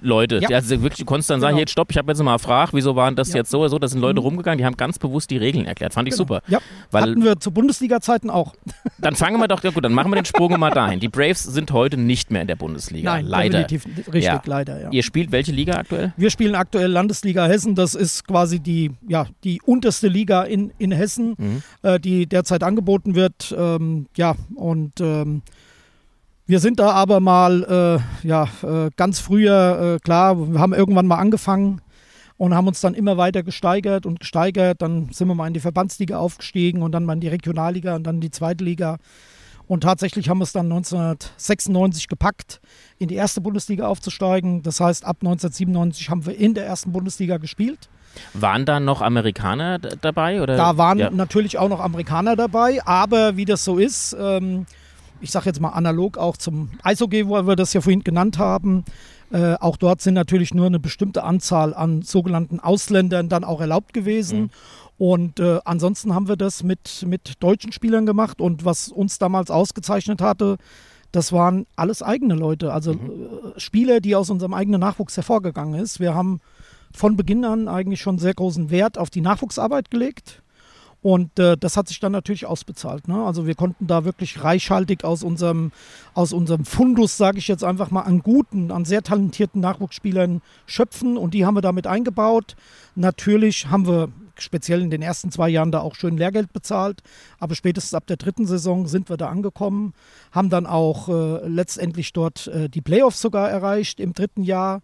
Erklärleute. 0.00 0.40
Ja. 0.40 0.48
Also 0.56 0.82
wirklich, 0.82 0.98
du 0.98 1.04
konntest 1.04 1.30
dann 1.30 1.40
sagen, 1.40 1.52
genau. 1.52 1.60
jetzt 1.60 1.72
stopp, 1.72 1.90
ich 1.90 1.98
habe 1.98 2.10
jetzt 2.10 2.22
mal 2.22 2.36
gefragt, 2.36 2.72
wieso 2.74 2.96
waren 2.96 3.16
das 3.16 3.30
ja. 3.30 3.36
jetzt 3.36 3.50
so 3.50 3.60
oder 3.60 3.68
so. 3.68 3.78
Da 3.78 3.88
sind 3.88 4.00
Leute 4.00 4.20
mhm. 4.20 4.26
rumgegangen, 4.26 4.58
die 4.58 4.64
haben 4.64 4.76
ganz 4.76 4.98
bewusst 4.98 5.30
die 5.30 5.36
Regeln 5.36 5.66
erklärt. 5.66 5.94
Fand 5.94 6.08
ich 6.08 6.12
genau. 6.12 6.24
super. 6.24 6.42
Ja. 6.48 6.58
Weil, 6.90 7.02
Hatten 7.02 7.24
wir 7.24 7.38
zu 7.38 7.50
Bundesliga-Zeiten 7.50 8.30
auch. 8.30 8.54
Dann 8.98 9.16
fangen 9.16 9.38
wir 9.40 9.48
doch, 9.48 9.62
ja 9.64 9.70
gut, 9.70 9.82
dann 9.84 9.94
machen 9.94 10.10
wir 10.10 10.16
den 10.16 10.26
Sprung 10.26 10.58
mal 10.58 10.70
dahin. 10.70 11.00
Die 11.00 11.08
Braves 11.08 11.42
sind 11.42 11.72
heute 11.72 11.96
nicht 11.96 12.30
mehr 12.30 12.42
in 12.42 12.48
der 12.48 12.56
Bundesliga. 12.56 13.12
Nein, 13.12 13.24
leider. 13.24 13.64
definitiv 13.64 14.08
richtig, 14.08 14.24
ja. 14.24 14.42
leider, 14.44 14.78
ja. 14.78 14.90
Ihr 14.90 15.02
spielt 15.02 15.32
welche 15.32 15.52
Liga 15.52 15.76
aktuell? 15.76 16.12
Wir 16.18 16.28
spielen 16.30 16.54
aktuell 16.54 16.90
Landesliga 16.90 17.46
Hessen. 17.46 17.74
Das 17.74 17.94
ist 17.94 18.26
quasi 18.26 18.60
die, 18.60 18.90
ja, 19.08 19.26
die 19.42 19.62
unterste 19.64 20.08
Liga 20.08 20.42
in, 20.42 20.72
in 20.78 20.92
Hessen, 20.92 21.34
mhm. 21.38 21.62
äh, 21.82 21.98
die 21.98 22.26
derzeit 22.26 22.62
angeboten 22.62 23.14
wird. 23.14 23.54
Ähm, 23.56 24.06
ja, 24.16 24.34
und 24.54 25.00
ähm, 25.00 25.42
wir 26.50 26.58
sind 26.58 26.80
da 26.80 26.90
aber 26.90 27.20
mal, 27.20 28.02
äh, 28.24 28.26
ja, 28.26 28.48
äh, 28.62 28.90
ganz 28.96 29.20
früher, 29.20 29.96
äh, 29.96 29.98
klar, 30.00 30.52
wir 30.52 30.58
haben 30.58 30.74
irgendwann 30.74 31.06
mal 31.06 31.18
angefangen 31.18 31.80
und 32.38 32.54
haben 32.54 32.66
uns 32.66 32.80
dann 32.80 32.94
immer 32.94 33.16
weiter 33.16 33.44
gesteigert 33.44 34.04
und 34.04 34.18
gesteigert. 34.18 34.82
Dann 34.82 35.10
sind 35.12 35.28
wir 35.28 35.36
mal 35.36 35.46
in 35.46 35.54
die 35.54 35.60
Verbandsliga 35.60 36.18
aufgestiegen 36.18 36.82
und 36.82 36.90
dann 36.90 37.04
mal 37.04 37.12
in 37.12 37.20
die 37.20 37.28
Regionalliga 37.28 37.94
und 37.94 38.02
dann 38.02 38.16
in 38.16 38.20
die 38.20 38.32
zweite 38.32 38.64
Liga. 38.64 38.96
Und 39.68 39.84
tatsächlich 39.84 40.28
haben 40.28 40.38
wir 40.38 40.44
es 40.44 40.52
dann 40.52 40.66
1996 40.66 42.08
gepackt, 42.08 42.60
in 42.98 43.06
die 43.06 43.14
erste 43.14 43.40
Bundesliga 43.40 43.86
aufzusteigen. 43.86 44.64
Das 44.64 44.80
heißt, 44.80 45.04
ab 45.04 45.18
1997 45.20 46.10
haben 46.10 46.26
wir 46.26 46.36
in 46.36 46.54
der 46.54 46.66
ersten 46.66 46.90
Bundesliga 46.90 47.36
gespielt. 47.36 47.88
Waren 48.34 48.64
da 48.64 48.80
noch 48.80 49.02
Amerikaner 49.02 49.78
dabei? 49.78 50.42
Oder? 50.42 50.56
Da 50.56 50.76
waren 50.76 50.98
ja. 50.98 51.10
natürlich 51.10 51.58
auch 51.58 51.68
noch 51.68 51.78
Amerikaner 51.78 52.34
dabei, 52.34 52.84
aber 52.84 53.36
wie 53.36 53.44
das 53.44 53.64
so 53.64 53.78
ist, 53.78 54.16
ähm, 54.18 54.66
ich 55.20 55.30
sage 55.30 55.46
jetzt 55.46 55.60
mal 55.60 55.70
analog 55.70 56.18
auch 56.18 56.36
zum 56.36 56.70
Eishockey, 56.82 57.28
wo 57.28 57.46
wir 57.46 57.56
das 57.56 57.72
ja 57.72 57.80
vorhin 57.80 58.04
genannt 58.04 58.38
haben. 58.38 58.84
Äh, 59.32 59.54
auch 59.54 59.76
dort 59.76 60.00
sind 60.00 60.14
natürlich 60.14 60.54
nur 60.54 60.66
eine 60.66 60.80
bestimmte 60.80 61.22
Anzahl 61.22 61.72
an 61.74 62.02
sogenannten 62.02 62.58
Ausländern 62.58 63.28
dann 63.28 63.44
auch 63.44 63.60
erlaubt 63.60 63.92
gewesen. 63.92 64.40
Mhm. 64.40 64.50
Und 64.98 65.40
äh, 65.40 65.60
ansonsten 65.64 66.14
haben 66.14 66.28
wir 66.28 66.36
das 66.36 66.62
mit, 66.62 67.04
mit 67.06 67.42
deutschen 67.42 67.72
Spielern 67.72 68.06
gemacht. 68.06 68.40
Und 68.40 68.64
was 68.64 68.88
uns 68.88 69.18
damals 69.18 69.50
ausgezeichnet 69.50 70.20
hatte, 70.20 70.58
das 71.12 71.32
waren 71.32 71.66
alles 71.76 72.02
eigene 72.02 72.34
Leute. 72.34 72.72
Also 72.72 72.94
mhm. 72.94 72.98
äh, 73.56 73.60
Spieler, 73.60 74.00
die 74.00 74.16
aus 74.16 74.30
unserem 74.30 74.54
eigenen 74.54 74.80
Nachwuchs 74.80 75.16
hervorgegangen 75.16 75.80
ist. 75.80 76.00
Wir 76.00 76.14
haben 76.14 76.40
von 76.92 77.16
Beginn 77.16 77.44
an 77.44 77.68
eigentlich 77.68 78.00
schon 78.00 78.18
sehr 78.18 78.34
großen 78.34 78.70
Wert 78.70 78.98
auf 78.98 79.10
die 79.10 79.20
Nachwuchsarbeit 79.20 79.90
gelegt. 79.90 80.42
Und 81.02 81.38
äh, 81.38 81.56
das 81.56 81.76
hat 81.76 81.88
sich 81.88 81.98
dann 81.98 82.12
natürlich 82.12 82.44
ausbezahlt. 82.44 83.08
Ne? 83.08 83.24
Also 83.24 83.46
wir 83.46 83.54
konnten 83.54 83.86
da 83.86 84.04
wirklich 84.04 84.44
reichhaltig 84.44 85.04
aus 85.04 85.22
unserem, 85.22 85.72
aus 86.12 86.32
unserem 86.32 86.64
Fundus, 86.64 87.16
sage 87.16 87.38
ich 87.38 87.48
jetzt 87.48 87.64
einfach 87.64 87.90
mal, 87.90 88.02
an 88.02 88.20
guten, 88.20 88.70
an 88.70 88.84
sehr 88.84 89.02
talentierten 89.02 89.60
Nachwuchsspielern 89.60 90.42
schöpfen 90.66 91.16
und 91.16 91.32
die 91.32 91.46
haben 91.46 91.54
wir 91.54 91.62
damit 91.62 91.86
eingebaut. 91.86 92.54
Natürlich 92.96 93.68
haben 93.68 93.86
wir 93.86 94.08
speziell 94.42 94.82
in 94.82 94.90
den 94.90 95.02
ersten 95.02 95.30
zwei 95.30 95.48
Jahren 95.48 95.72
da 95.72 95.80
auch 95.80 95.94
schön 95.94 96.16
Lehrgeld 96.16 96.52
bezahlt, 96.52 97.02
aber 97.38 97.54
spätestens 97.54 97.94
ab 97.94 98.06
der 98.06 98.16
dritten 98.16 98.46
Saison 98.46 98.86
sind 98.86 99.08
wir 99.08 99.16
da 99.16 99.28
angekommen, 99.28 99.94
haben 100.32 100.50
dann 100.50 100.66
auch 100.66 101.08
äh, 101.08 101.46
letztendlich 101.46 102.12
dort 102.12 102.46
äh, 102.48 102.68
die 102.68 102.80
Playoffs 102.80 103.20
sogar 103.20 103.50
erreicht 103.50 104.00
im 104.00 104.12
dritten 104.12 104.42
Jahr 104.42 104.82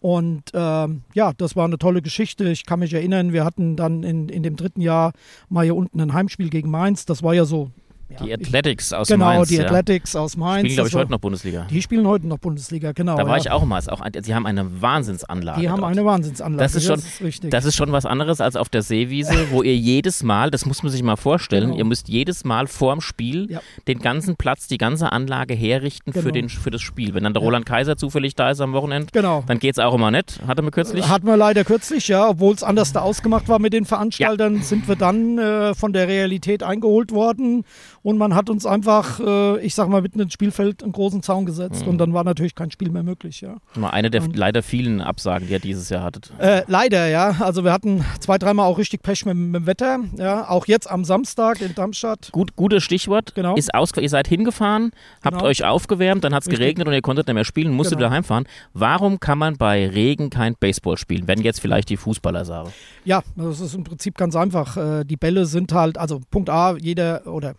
und 0.00 0.44
ähm, 0.54 1.02
ja, 1.14 1.32
das 1.32 1.56
war 1.56 1.64
eine 1.64 1.78
tolle 1.78 2.02
Geschichte. 2.02 2.48
Ich 2.48 2.66
kann 2.66 2.78
mich 2.78 2.94
erinnern, 2.94 3.32
wir 3.32 3.44
hatten 3.44 3.76
dann 3.76 4.04
in, 4.04 4.28
in 4.28 4.42
dem 4.42 4.56
dritten 4.56 4.80
Jahr 4.80 5.12
mal 5.48 5.64
hier 5.64 5.74
unten 5.74 6.00
ein 6.00 6.12
Heimspiel 6.12 6.50
gegen 6.50 6.70
Mainz. 6.70 7.04
Das 7.04 7.22
war 7.22 7.34
ja 7.34 7.44
so 7.44 7.70
die 8.08 8.32
Athletics 8.32 8.92
aus 8.92 9.08
genau, 9.08 9.26
Mainz. 9.26 9.48
Genau, 9.48 9.62
die 9.62 9.66
Athletics 9.66 10.12
ja. 10.14 10.20
aus 10.20 10.36
Mainz. 10.36 10.60
Spielen, 10.60 10.74
glaube 10.74 10.88
ich, 10.88 10.94
heute 10.94 11.10
noch 11.10 11.18
Bundesliga. 11.18 11.66
Die 11.70 11.82
spielen 11.82 12.06
heute 12.06 12.26
noch 12.26 12.38
Bundesliga, 12.38 12.92
genau. 12.92 13.16
Da 13.16 13.26
war 13.26 13.36
ja. 13.36 13.42
ich 13.42 13.50
auch 13.50 13.64
mal. 13.64 13.78
Auch, 13.88 14.02
sie 14.22 14.34
haben 14.34 14.46
eine 14.46 14.82
Wahnsinnsanlage. 14.82 15.60
Die 15.60 15.68
haben 15.68 15.80
dort. 15.80 15.92
eine 15.92 16.04
Wahnsinnsanlage. 16.04 16.62
Das 16.62 16.74
ist, 16.74 16.86
schon, 16.86 16.96
das 16.96 17.06
ist 17.06 17.22
richtig. 17.22 17.50
Das 17.50 17.64
ist 17.64 17.76
schon 17.76 17.92
was 17.92 18.06
anderes 18.06 18.40
als 18.40 18.56
auf 18.56 18.68
der 18.68 18.82
Seewiese, 18.82 19.50
wo 19.50 19.62
ihr 19.62 19.76
jedes 19.76 20.22
Mal, 20.22 20.50
das 20.50 20.66
muss 20.66 20.82
man 20.82 20.90
sich 20.90 21.02
mal 21.02 21.16
vorstellen, 21.16 21.68
genau. 21.68 21.78
ihr 21.78 21.84
müsst 21.84 22.08
jedes 22.08 22.44
Mal 22.44 22.66
vorm 22.66 23.00
Spiel 23.00 23.50
ja. 23.50 23.60
den 23.86 23.98
ganzen 23.98 24.36
Platz, 24.36 24.66
die 24.66 24.78
ganze 24.78 25.12
Anlage 25.12 25.54
herrichten 25.54 26.12
genau. 26.12 26.22
für, 26.22 26.32
den, 26.32 26.48
für 26.48 26.70
das 26.70 26.80
Spiel. 26.80 27.14
Wenn 27.14 27.24
dann 27.24 27.34
der 27.34 27.42
Roland 27.42 27.66
Kaiser 27.66 27.96
zufällig 27.96 28.34
da 28.34 28.50
ist 28.50 28.60
am 28.60 28.72
Wochenende, 28.72 29.08
genau. 29.12 29.44
dann 29.46 29.58
geht 29.58 29.74
es 29.74 29.78
auch 29.78 29.94
immer 29.94 30.10
nicht. 30.10 30.40
Hatte 30.46 30.62
wir 30.62 30.70
kürzlich? 30.70 31.08
Hatten 31.08 31.26
wir 31.26 31.36
leider 31.36 31.64
kürzlich, 31.64 32.08
ja. 32.08 32.28
Obwohl 32.30 32.54
es 32.54 32.62
anders 32.62 32.92
da 32.92 33.00
ausgemacht 33.00 33.48
war 33.48 33.58
mit 33.58 33.72
den 33.72 33.84
Veranstaltern, 33.84 34.62
sind 34.62 34.88
wir 34.88 34.96
dann 34.96 35.38
äh, 35.38 35.74
von 35.74 35.92
der 35.92 36.08
Realität 36.08 36.62
eingeholt 36.62 37.12
worden 37.12 37.64
und 38.02 38.18
man 38.18 38.34
hat 38.34 38.50
uns 38.50 38.66
einfach, 38.66 39.20
äh, 39.20 39.60
ich 39.60 39.74
sag 39.74 39.88
mal, 39.88 40.02
mitten 40.02 40.20
ins 40.20 40.32
Spielfeld 40.32 40.82
einen 40.82 40.92
großen 40.92 41.22
Zaun 41.22 41.46
gesetzt 41.46 41.82
mhm. 41.82 41.92
und 41.92 41.98
dann 41.98 42.14
war 42.14 42.24
natürlich 42.24 42.54
kein 42.54 42.70
Spiel 42.70 42.90
mehr 42.90 43.02
möglich. 43.02 43.40
Ja. 43.40 43.56
Mal 43.74 43.90
eine 43.90 44.10
der 44.10 44.22
und, 44.22 44.36
leider 44.36 44.62
vielen 44.62 45.00
Absagen, 45.00 45.46
die 45.46 45.52
ihr 45.52 45.58
dieses 45.58 45.88
Jahr 45.88 46.02
hattet. 46.02 46.32
Äh, 46.38 46.62
leider, 46.66 47.08
ja. 47.08 47.36
Also 47.40 47.64
wir 47.64 47.72
hatten 47.72 48.04
zwei, 48.20 48.38
dreimal 48.38 48.66
auch 48.66 48.78
richtig 48.78 49.02
Pech 49.02 49.26
mit, 49.26 49.36
mit, 49.36 49.62
dem 49.62 49.66
Wetter. 49.66 49.98
Ja. 50.16 50.48
Auch 50.48 50.66
jetzt 50.66 50.90
am 50.90 51.04
Samstag 51.04 51.60
in 51.60 51.74
Darmstadt. 51.74 52.30
Gut, 52.32 52.56
gutes 52.56 52.82
Stichwort. 52.82 53.34
Genau. 53.34 53.56
Ist 53.56 53.74
aus, 53.74 53.92
ihr 53.96 54.08
seid 54.08 54.28
hingefahren, 54.28 54.92
habt 55.24 55.36
genau. 55.36 55.48
euch 55.48 55.64
aufgewärmt, 55.64 56.24
dann 56.24 56.34
hat 56.34 56.42
es 56.42 56.48
geregnet 56.48 56.86
und 56.86 56.94
ihr 56.94 57.02
konntet 57.02 57.26
nicht 57.26 57.34
mehr 57.34 57.44
spielen, 57.44 57.72
musstet 57.72 57.98
genau. 57.98 58.10
daheim 58.10 58.24
fahren. 58.24 58.44
Warum 58.72 59.20
kann 59.20 59.38
man 59.38 59.56
bei 59.56 59.88
Regen 59.88 60.30
kein 60.30 60.54
Baseball 60.54 60.96
spielen, 60.96 61.26
wenn 61.26 61.40
jetzt 61.40 61.60
vielleicht 61.60 61.88
die 61.88 61.96
Fußballer 61.96 62.44
sagen? 62.44 62.70
Ja, 63.04 63.22
das 63.36 63.60
ist 63.60 63.74
im 63.74 63.84
Prinzip 63.84 64.16
ganz 64.16 64.36
einfach. 64.36 64.76
Äh, 64.76 65.04
die 65.04 65.16
Bälle 65.16 65.46
sind 65.46 65.72
halt, 65.72 65.98
also 65.98 66.20
Punkt 66.30 66.50
A, 66.50 66.76
jeder 66.76 67.26
oder 67.26 67.54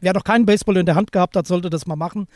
wer 0.00 0.12
noch 0.12 0.24
keinen 0.24 0.46
Baseball 0.46 0.76
in 0.76 0.86
der 0.86 0.94
Hand 0.94 1.12
gehabt 1.12 1.36
hat, 1.36 1.46
sollte 1.46 1.70
das 1.70 1.86
mal 1.86 1.96
machen. 1.96 2.26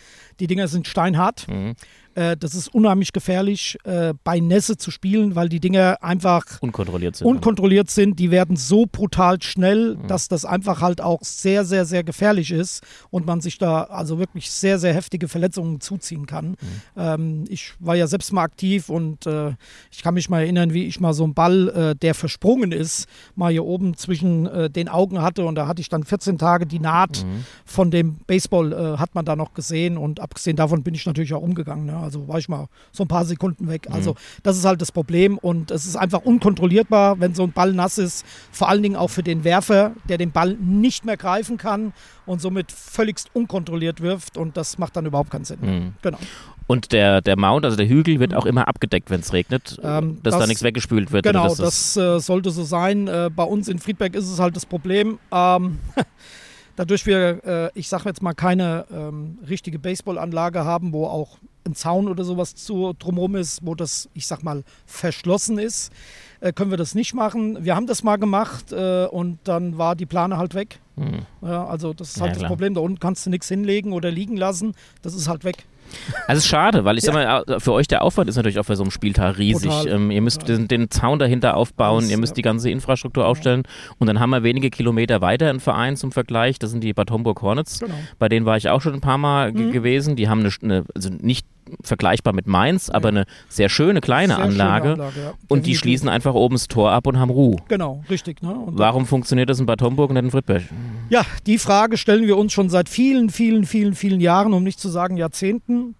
Die 0.41 0.47
Dinger 0.47 0.69
sind 0.69 0.87
steinhart. 0.87 1.47
Mhm. 1.49 1.75
Äh, 2.19 2.37
das 2.37 2.55
ist 2.55 2.75
unheimlich 2.75 3.13
gefährlich, 3.13 3.79
äh, 3.85 4.13
bei 4.25 4.41
Nässe 4.41 4.77
zu 4.77 4.91
spielen, 4.91 5.37
weil 5.37 5.49
die 5.49 5.61
Dinger 5.61 5.99
einfach 6.03 6.45
unkontrolliert 6.61 7.15
sind. 7.17 7.27
Unkontrolliert 7.29 7.91
sind. 7.91 8.19
Die 8.19 8.33
werden 8.33 8.57
so 8.57 8.87
brutal 8.91 9.41
schnell, 9.41 9.95
mhm. 9.95 10.09
dass 10.09 10.27
das 10.27 10.45
einfach 10.45 10.83
halt 10.83 11.01
auch 11.01 11.21
sehr, 11.23 11.65
sehr, 11.65 11.85
sehr 11.85 12.03
gefährlich 12.03 12.51
ist 12.51 12.83
und 13.11 13.25
man 13.25 13.41
sich 13.41 13.59
da 13.59 13.85
also 13.85 14.19
wirklich 14.19 14.51
sehr, 14.51 14.81
sehr 14.81 14.95
heftige 14.95 15.29
Verletzungen 15.29 15.81
zuziehen 15.81 16.27
kann. 16.27 16.49
Mhm. 16.49 16.57
Ähm, 16.97 17.45
ich 17.49 17.75
war 17.79 17.95
ja 17.95 18.09
selbst 18.09 18.33
mal 18.33 18.43
aktiv 18.43 18.89
und 18.89 19.27
äh, 19.27 19.53
ich 19.93 20.03
kann 20.03 20.15
mich 20.15 20.29
mal 20.29 20.41
erinnern, 20.41 20.73
wie 20.73 20.87
ich 20.87 20.99
mal 20.99 21.13
so 21.13 21.23
einen 21.23 21.35
Ball, 21.35 21.69
äh, 21.69 21.95
der 21.95 22.15
versprungen 22.15 22.73
ist, 22.73 23.07
mal 23.37 23.53
hier 23.53 23.65
oben 23.65 23.97
zwischen 23.97 24.47
äh, 24.47 24.69
den 24.69 24.89
Augen 24.89 25.23
hatte 25.23 25.45
und 25.45 25.55
da 25.55 25.69
hatte 25.69 25.81
ich 25.81 25.89
dann 25.89 26.03
14 26.03 26.37
Tage 26.37 26.67
die 26.67 26.81
Naht 26.81 27.25
mhm. 27.25 27.45
von 27.65 27.93
dem 27.93 28.17
Baseball, 28.27 28.99
hat 28.99 29.15
man 29.15 29.25
da 29.25 29.37
noch 29.37 29.55
gesehen 29.55 29.97
und 29.97 30.21
abgesehen 30.21 30.57
davon 30.57 30.83
bin 30.83 30.95
ich 30.95 31.07
natürlich 31.07 31.33
auch 31.35 31.43
umgegangen. 31.43 31.87
Ne? 31.87 32.08
Also 32.09 32.27
war 32.27 32.39
ich 32.39 32.49
mal 32.49 32.69
so 32.91 33.05
ein 33.05 33.09
paar 33.09 33.27
Sekunden 33.27 33.69
weg. 33.69 33.87
Mhm. 33.89 33.95
Also 33.95 34.15
das 34.43 34.57
ist 34.57 34.65
halt 34.65 34.81
das 34.81 34.93
Problem 34.93 35.37
und 35.37 35.71
es 35.71 35.85
ist 35.85 35.97
einfach 35.97 36.23
unkontrollierbar, 36.23 37.21
wenn 37.21 37.35
so 37.35 37.43
ein 37.43 37.53
Ball 37.53 37.75
nass 37.75 37.99
ist. 37.99 38.25
Vor 38.51 38.71
allen 38.71 38.83
Dingen 38.83 38.97
auch 38.97 39.11
für 39.11 39.23
den 39.23 39.45
Werfer, 39.45 39.93
der 40.09 40.17
den 40.17 40.33
Ball 40.33 40.55
nicht 40.55 41.05
mehr 41.05 41.19
greifen 41.19 41.59
kann 41.59 41.93
und 42.25 42.41
somit 42.41 42.73
völligst 42.73 43.29
unkontrolliert 43.35 44.01
wirft 44.01 44.39
und 44.39 44.57
das 44.57 44.79
macht 44.79 44.97
dann 44.97 45.05
überhaupt 45.05 45.31
keinen 45.31 45.45
Sinn. 45.45 45.59
Mhm. 45.61 45.93
Genau. 46.01 46.19
Und 46.67 46.93
der, 46.93 47.21
der 47.21 47.39
Mount, 47.39 47.65
also 47.65 47.77
der 47.77 47.89
Hügel, 47.89 48.21
wird 48.21 48.35
auch 48.35 48.45
immer 48.45 48.69
abgedeckt, 48.69 49.11
wenn 49.11 49.21
es 49.21 49.33
regnet, 49.33 49.79
ähm, 49.83 50.19
dass 50.23 50.33
das, 50.33 50.41
da 50.41 50.47
nichts 50.47 50.63
weggespült 50.63 51.13
wird. 51.13 51.25
Genau, 51.25 51.49
das, 51.49 51.57
das 51.57 51.97
äh, 51.97 52.21
sollte 52.21 52.51
so 52.51 52.63
sein. 52.63 53.09
Äh, 53.09 53.31
bei 53.35 53.45
uns 53.45 53.69
in 53.69 53.79
Friedberg 53.79 54.15
ist 54.15 54.31
es 54.31 54.39
halt 54.39 54.55
das 54.55 54.67
Problem. 54.67 55.19
Ähm, 55.33 55.79
dadurch 56.79 57.07
wir, 57.07 57.45
äh, 57.45 57.71
ich 57.75 57.89
sage 57.89 58.05
jetzt 58.07 58.23
mal, 58.23 58.35
keine 58.35 58.87
ähm, 58.93 59.39
richtige 59.49 59.79
Baseballanlage 59.79 60.65
haben, 60.65 60.93
wo 60.93 61.07
auch 61.07 61.39
ein 61.69 61.75
Zaun 61.75 62.09
oder 62.09 62.25
sowas 62.25 62.55
zu, 62.55 62.95
drumherum 62.99 63.37
ist, 63.37 63.61
wo 63.65 63.75
das, 63.75 64.09
ich 64.15 64.27
sag 64.27 64.43
mal, 64.43 64.65
verschlossen 64.87 65.59
ist, 65.59 65.93
äh, 66.41 66.53
können 66.53 66.71
wir 66.71 66.79
das 66.79 66.95
nicht 66.95 67.15
machen. 67.15 67.65
Wir 67.65 67.77
haben 67.77 67.87
das 67.87 68.03
mal 68.03 68.17
gemacht 68.17 68.73
äh, 68.73 69.07
und 69.07 69.39
dann 69.45 69.79
war 69.79 69.95
die 69.97 70.07
Plane 70.07 70.37
halt 70.39 70.55
weg. 70.55 70.81
Hm. 70.97 71.21
Ja, 71.43 71.67
also 71.67 71.93
das 71.93 72.11
ist 72.11 72.17
Ja, 72.17 72.23
halt 72.23 72.33
das 72.33 72.39
klar. 72.39 72.49
Problem. 72.49 72.75
Da 72.75 72.81
unten 72.81 72.99
kannst 72.99 73.27
du 73.27 73.31
nichts 73.31 73.49
hinlegen 73.49 73.93
oder 73.93 74.11
liegen 74.11 74.37
lassen. 74.37 74.75
Das 75.03 75.15
ist 75.15 75.29
halt 75.29 75.45
weg. 75.45 75.65
Also 76.27 76.47
schade, 76.47 76.85
weil 76.85 76.99
ich 76.99 77.05
sag 77.05 77.15
mal, 77.15 77.45
für 77.61 77.73
euch 77.73 77.89
der 77.89 78.03
Aufwand 78.03 78.29
ist 78.29 78.37
natürlich 78.37 78.59
auch 78.59 78.65
für 78.65 78.77
so 78.77 78.83
einen 78.83 78.91
Spieltag 78.91 79.39
riesig. 79.39 79.73
Ähm, 79.87 80.11
ihr 80.11 80.21
müsst 80.21 80.47
den, 80.47 80.69
den 80.69 80.91
Zaun 80.91 81.19
dahinter 81.19 81.57
aufbauen, 81.57 82.01
Alles, 82.01 82.11
ihr 82.11 82.19
müsst 82.19 82.33
ja. 82.33 82.35
die 82.35 82.43
ganze 82.43 82.69
Infrastruktur 82.69 83.25
aufstellen 83.25 83.63
und 83.99 84.07
dann 84.07 84.21
haben 84.21 84.29
wir 84.29 84.43
wenige 84.43 84.69
Kilometer 84.69 85.23
weiter 85.23 85.49
einen 85.49 85.61
Verein 85.61 85.97
zum 85.97 86.13
Vergleich, 86.13 86.59
das 86.59 86.73
sind 86.73 86.85
die 86.85 86.93
Bad 86.93 87.11
Homburg 87.11 87.41
Hornets. 87.41 87.81
Genau. 87.81 87.95
Bei 88.19 88.29
denen 88.29 88.45
war 88.45 88.59
ich 88.59 88.69
auch 88.69 88.83
schon 88.83 88.93
ein 88.93 89.01
paar 89.01 89.17
Mal 89.17 89.51
Mhm. 89.53 89.73
gewesen. 89.73 90.15
Die 90.15 90.29
haben 90.29 90.41
eine, 90.41 90.51
eine, 90.63 90.85
also 90.95 91.09
nicht 91.09 91.47
vergleichbar 91.83 92.33
mit 92.33 92.47
Mainz, 92.47 92.91
aber 92.91 93.09
eine 93.09 93.25
sehr 93.49 93.69
schöne 93.69 94.01
kleine 94.01 94.35
Sehr 94.35 94.45
schöne 94.45 94.49
Anlage. 94.49 94.93
Anlage, 94.93 95.21
ja. 95.21 95.33
Und 95.49 95.67
die 95.67 95.77
schließen 95.77 96.09
einfach 96.09 96.35
oben 96.35 96.55
das 96.55 96.69
Tor 96.69 96.93
ab 96.93 97.07
und 97.07 97.19
haben 97.19 97.31
Ruhe. 97.31 97.57
Genau, 97.69 98.03
richtig. 98.11 98.43
Ne? 98.43 98.55
Warum 98.67 99.07
funktioniert 99.07 99.51
das 99.51 99.61
in 99.61 99.67
Bad 99.67 99.83
Homburg 99.83 100.11
und 100.11 100.15
nicht 100.15 100.25
in 100.25 100.31
Friedberg? 100.31 100.63
Ja, 101.11 101.25
die 101.47 101.59
Frage 101.59 101.97
stellen 101.97 102.27
wir 102.27 102.37
uns 102.37 102.53
schon 102.53 102.69
seit 102.71 102.89
vielen, 102.89 103.31
vielen, 103.31 103.65
vielen, 103.65 103.95
vielen 103.95 104.21
Jahren, 104.21 104.53
um 104.53 104.63
nicht 104.63 104.81
zu 104.81 104.89
sagen 104.89 105.17
Jahrzehnten. 105.17 105.95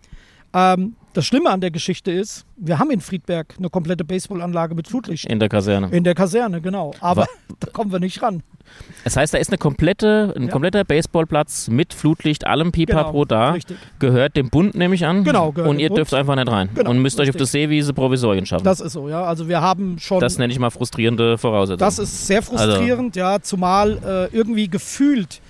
Ähm, 0.55 0.95
das 1.15 1.27
Schlimme 1.27 1.51
an 1.51 1.61
der 1.61 1.71
Geschichte 1.71 2.13
ist, 2.13 2.45
wir 2.57 2.79
haben 2.79 2.91
in 2.91 3.01
Friedberg 3.01 3.55
eine 3.59 3.71
komplette 3.71 4.05
Baseballanlage 4.05 4.75
mit 4.75 4.87
Flutlicht. 4.89 5.25
In 5.27 5.41
der 5.41 5.49
Kaserne. 5.49 5.89
In 5.91 6.05
der 6.05 6.15
Kaserne, 6.15 6.61
genau. 6.61 6.95
Aber 7.01 7.23
Wa- 7.23 7.27
da 7.61 7.71
kommen 7.71 7.91
wir 7.91 7.99
nicht 7.99 8.23
ran. 8.23 8.43
Das 9.03 9.17
heißt, 9.17 9.33
da 9.33 9.39
ist 9.39 9.49
eine 9.49 9.57
komplette, 9.59 10.35
ein 10.37 10.45
Ja. 10.45 10.49
kompletter 10.51 10.85
Baseballplatz 10.85 11.69
mit 11.69 11.95
Flutlicht, 11.95 12.47
allem 12.47 12.71
Pipapo 12.71 13.13
Genau, 13.13 13.25
da. 13.25 13.51
richtig. 13.53 13.79
Gehört 13.99 14.37
dem 14.37 14.51
Bund, 14.51 14.75
nehme 14.75 14.95
ich 14.95 15.07
an. 15.07 15.25
Genau, 15.25 15.49
Und 15.49 15.79
ihr 15.79 15.89
Bund. 15.89 15.99
dürft 15.99 16.13
einfach 16.15 16.37
nicht 16.37 16.49
rein. 16.51 16.69
Genau, 16.75 16.91
und 16.91 16.99
müsst 17.01 17.19
euch 17.19 17.31
auf 17.31 17.35
richtig. 17.35 17.39
der 17.39 17.61
Seewiese 17.63 17.95
Provisorien 17.95 18.45
schaffen. 18.45 18.65
Das, 18.65 18.79
Das 18.79 18.89
ist 18.89 18.93
so, 18.93 19.09
ja. 19.09 19.25
Also 19.25 19.49
wir 19.49 19.63
haben 19.63 19.99
schon. 19.99 20.23
nenne 20.39 20.53
ich 20.53 20.59
mal 20.59 20.71
frustrierende 20.71 21.39
Voraussetzungen. 21.39 21.79
Das 21.81 21.99
ist 21.99 22.27
sehr 22.27 22.43
frustrierend, 22.43 23.17
ja, 23.17 23.41
zumal 23.41 23.99
äh, 24.33 24.37
irgendwie 24.37 24.69
gefühlt 24.69 25.41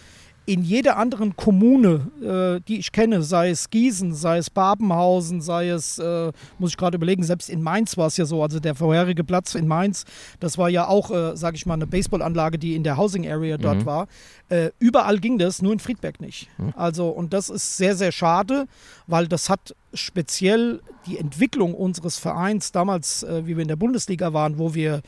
in 0.49 0.62
jeder 0.64 0.97
anderen 0.97 1.37
Kommune, 1.37 2.11
äh, 2.23 2.61
die 2.67 2.78
ich 2.78 2.90
kenne, 2.90 3.23
sei 3.23 3.50
es 3.50 3.69
Gießen, 3.69 4.14
sei 4.14 4.38
es 4.38 4.49
Babenhausen, 4.49 5.43
sei 5.43 5.69
es, 5.69 5.99
äh, 5.99 6.33
muss 6.59 6.71
ich 6.71 6.76
gerade 6.78 6.97
überlegen, 6.97 7.23
selbst 7.23 7.50
in 7.50 7.62
Mainz 7.62 7.99
war 7.99 8.07
es 8.07 8.17
ja 8.17 8.25
so, 8.25 8.43
also 8.43 8.59
der 8.59 8.75
vorherige 8.75 9.25
Platz 9.25 9.55
in 9.55 9.69
Mainz, 9.69 10.07
das 10.40 10.57
war 10.57 10.71
ja 10.71 10.88
auch, 10.88 11.11
äh, 11.11 11.37
sage 11.37 11.57
ich 11.57 11.67
mal, 11.67 11.75
eine 11.75 11.87
Baseballanlage, 11.87 12.59
die 12.59 12.75
in 12.76 12.83
der 12.83 12.97
Housing 12.97 13.31
Area 13.31 13.59
dort 13.59 13.81
Mhm. 13.81 13.87
war. 13.87 14.07
Äh, 14.49 14.71
überall 14.78 15.19
ging 15.19 15.37
das, 15.37 15.61
nur 15.61 15.75
in 15.75 15.81
Friedberg 15.81 16.19
nicht. 16.23 16.49
Also, 16.76 17.11
und 17.11 17.35
das 17.35 17.50
ist 17.50 17.76
sehr, 17.76 17.95
sehr 17.95 18.11
schade, 18.12 18.67
weil 19.07 19.28
das 19.28 19.50
hat 19.50 19.76
speziell 19.93 20.81
die 21.07 21.19
Entwicklung 21.19 21.75
unseres 21.75 22.17
Vereins 22.17 22.73
damals, 22.73 23.23
äh, 23.23 23.47
wie 23.47 23.57
wir 23.57 23.62
in 23.62 23.69
der 23.69 23.76
Bundesliga 23.76 24.33
waren, 24.33 24.59
wo 24.59 24.75
wir 24.75 25.02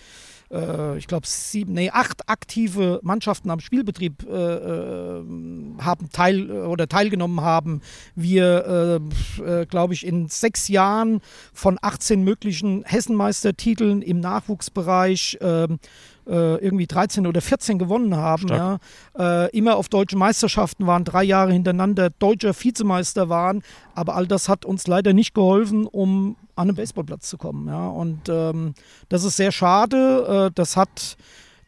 äh, 0.51 0.99
ich 0.99 1.07
glaube, 1.07 1.27
sieben, 1.27 1.75
nee, 1.75 1.91
acht 1.91 2.29
aktive 2.29 3.01
Mannschaften 3.03 3.51
am 3.51 3.61
Spielbetrieb 3.61 4.27
äh, 4.29 4.33
äh, 4.33 5.23
haben 5.81 6.11
teil 6.13 6.51
oder 6.51 6.89
teilgenommen 6.89 7.41
haben. 7.41 7.83
Wir, 8.15 9.01
äh, 9.39 9.43
äh, 9.43 9.67
glaube 9.67 9.95
ich, 9.95 10.07
in 10.07 10.29
sechs 10.29 10.69
Jahren 10.69 11.21
von 11.53 11.79
18 11.81 12.23
möglichen 12.23 12.85
Hessenmeistertiteln 12.85 14.03
im 14.03 14.21
Nachwuchsbereich 14.21 15.39
ähm, 15.41 15.79
äh, 16.27 16.57
irgendwie 16.57 16.87
13 16.87 17.27
oder 17.27 17.41
14 17.41 17.79
gewonnen 17.79 18.17
haben. 18.17 18.49
Ja. 18.49 18.79
Äh, 19.19 19.57
immer 19.57 19.77
auf 19.77 19.89
deutschen 19.89 20.19
Meisterschaften 20.19 20.87
waren, 20.87 21.05
drei 21.05 21.25
Jahre 21.25 21.53
hintereinander 21.53 22.11
deutscher 22.11 22.55
Vizemeister 22.55 23.29
waren. 23.29 23.63
Aber 23.95 24.17
all 24.17 24.27
das 24.27 24.49
hat 24.49 24.65
uns 24.65 24.87
leider 24.87 25.13
nicht 25.13 25.35
geholfen, 25.35 25.87
um 25.87 26.37
an 26.61 26.69
einen 26.69 26.77
Baseballplatz 26.77 27.29
zu 27.29 27.39
kommen. 27.39 27.69
Ja. 27.69 27.89
Und 27.89 28.29
ähm, 28.29 28.75
das 29.09 29.25
ist 29.25 29.37
sehr 29.37 29.53
schade. 29.53 30.49
Äh, 30.49 30.55
das 30.55 30.77
hat 30.77 31.17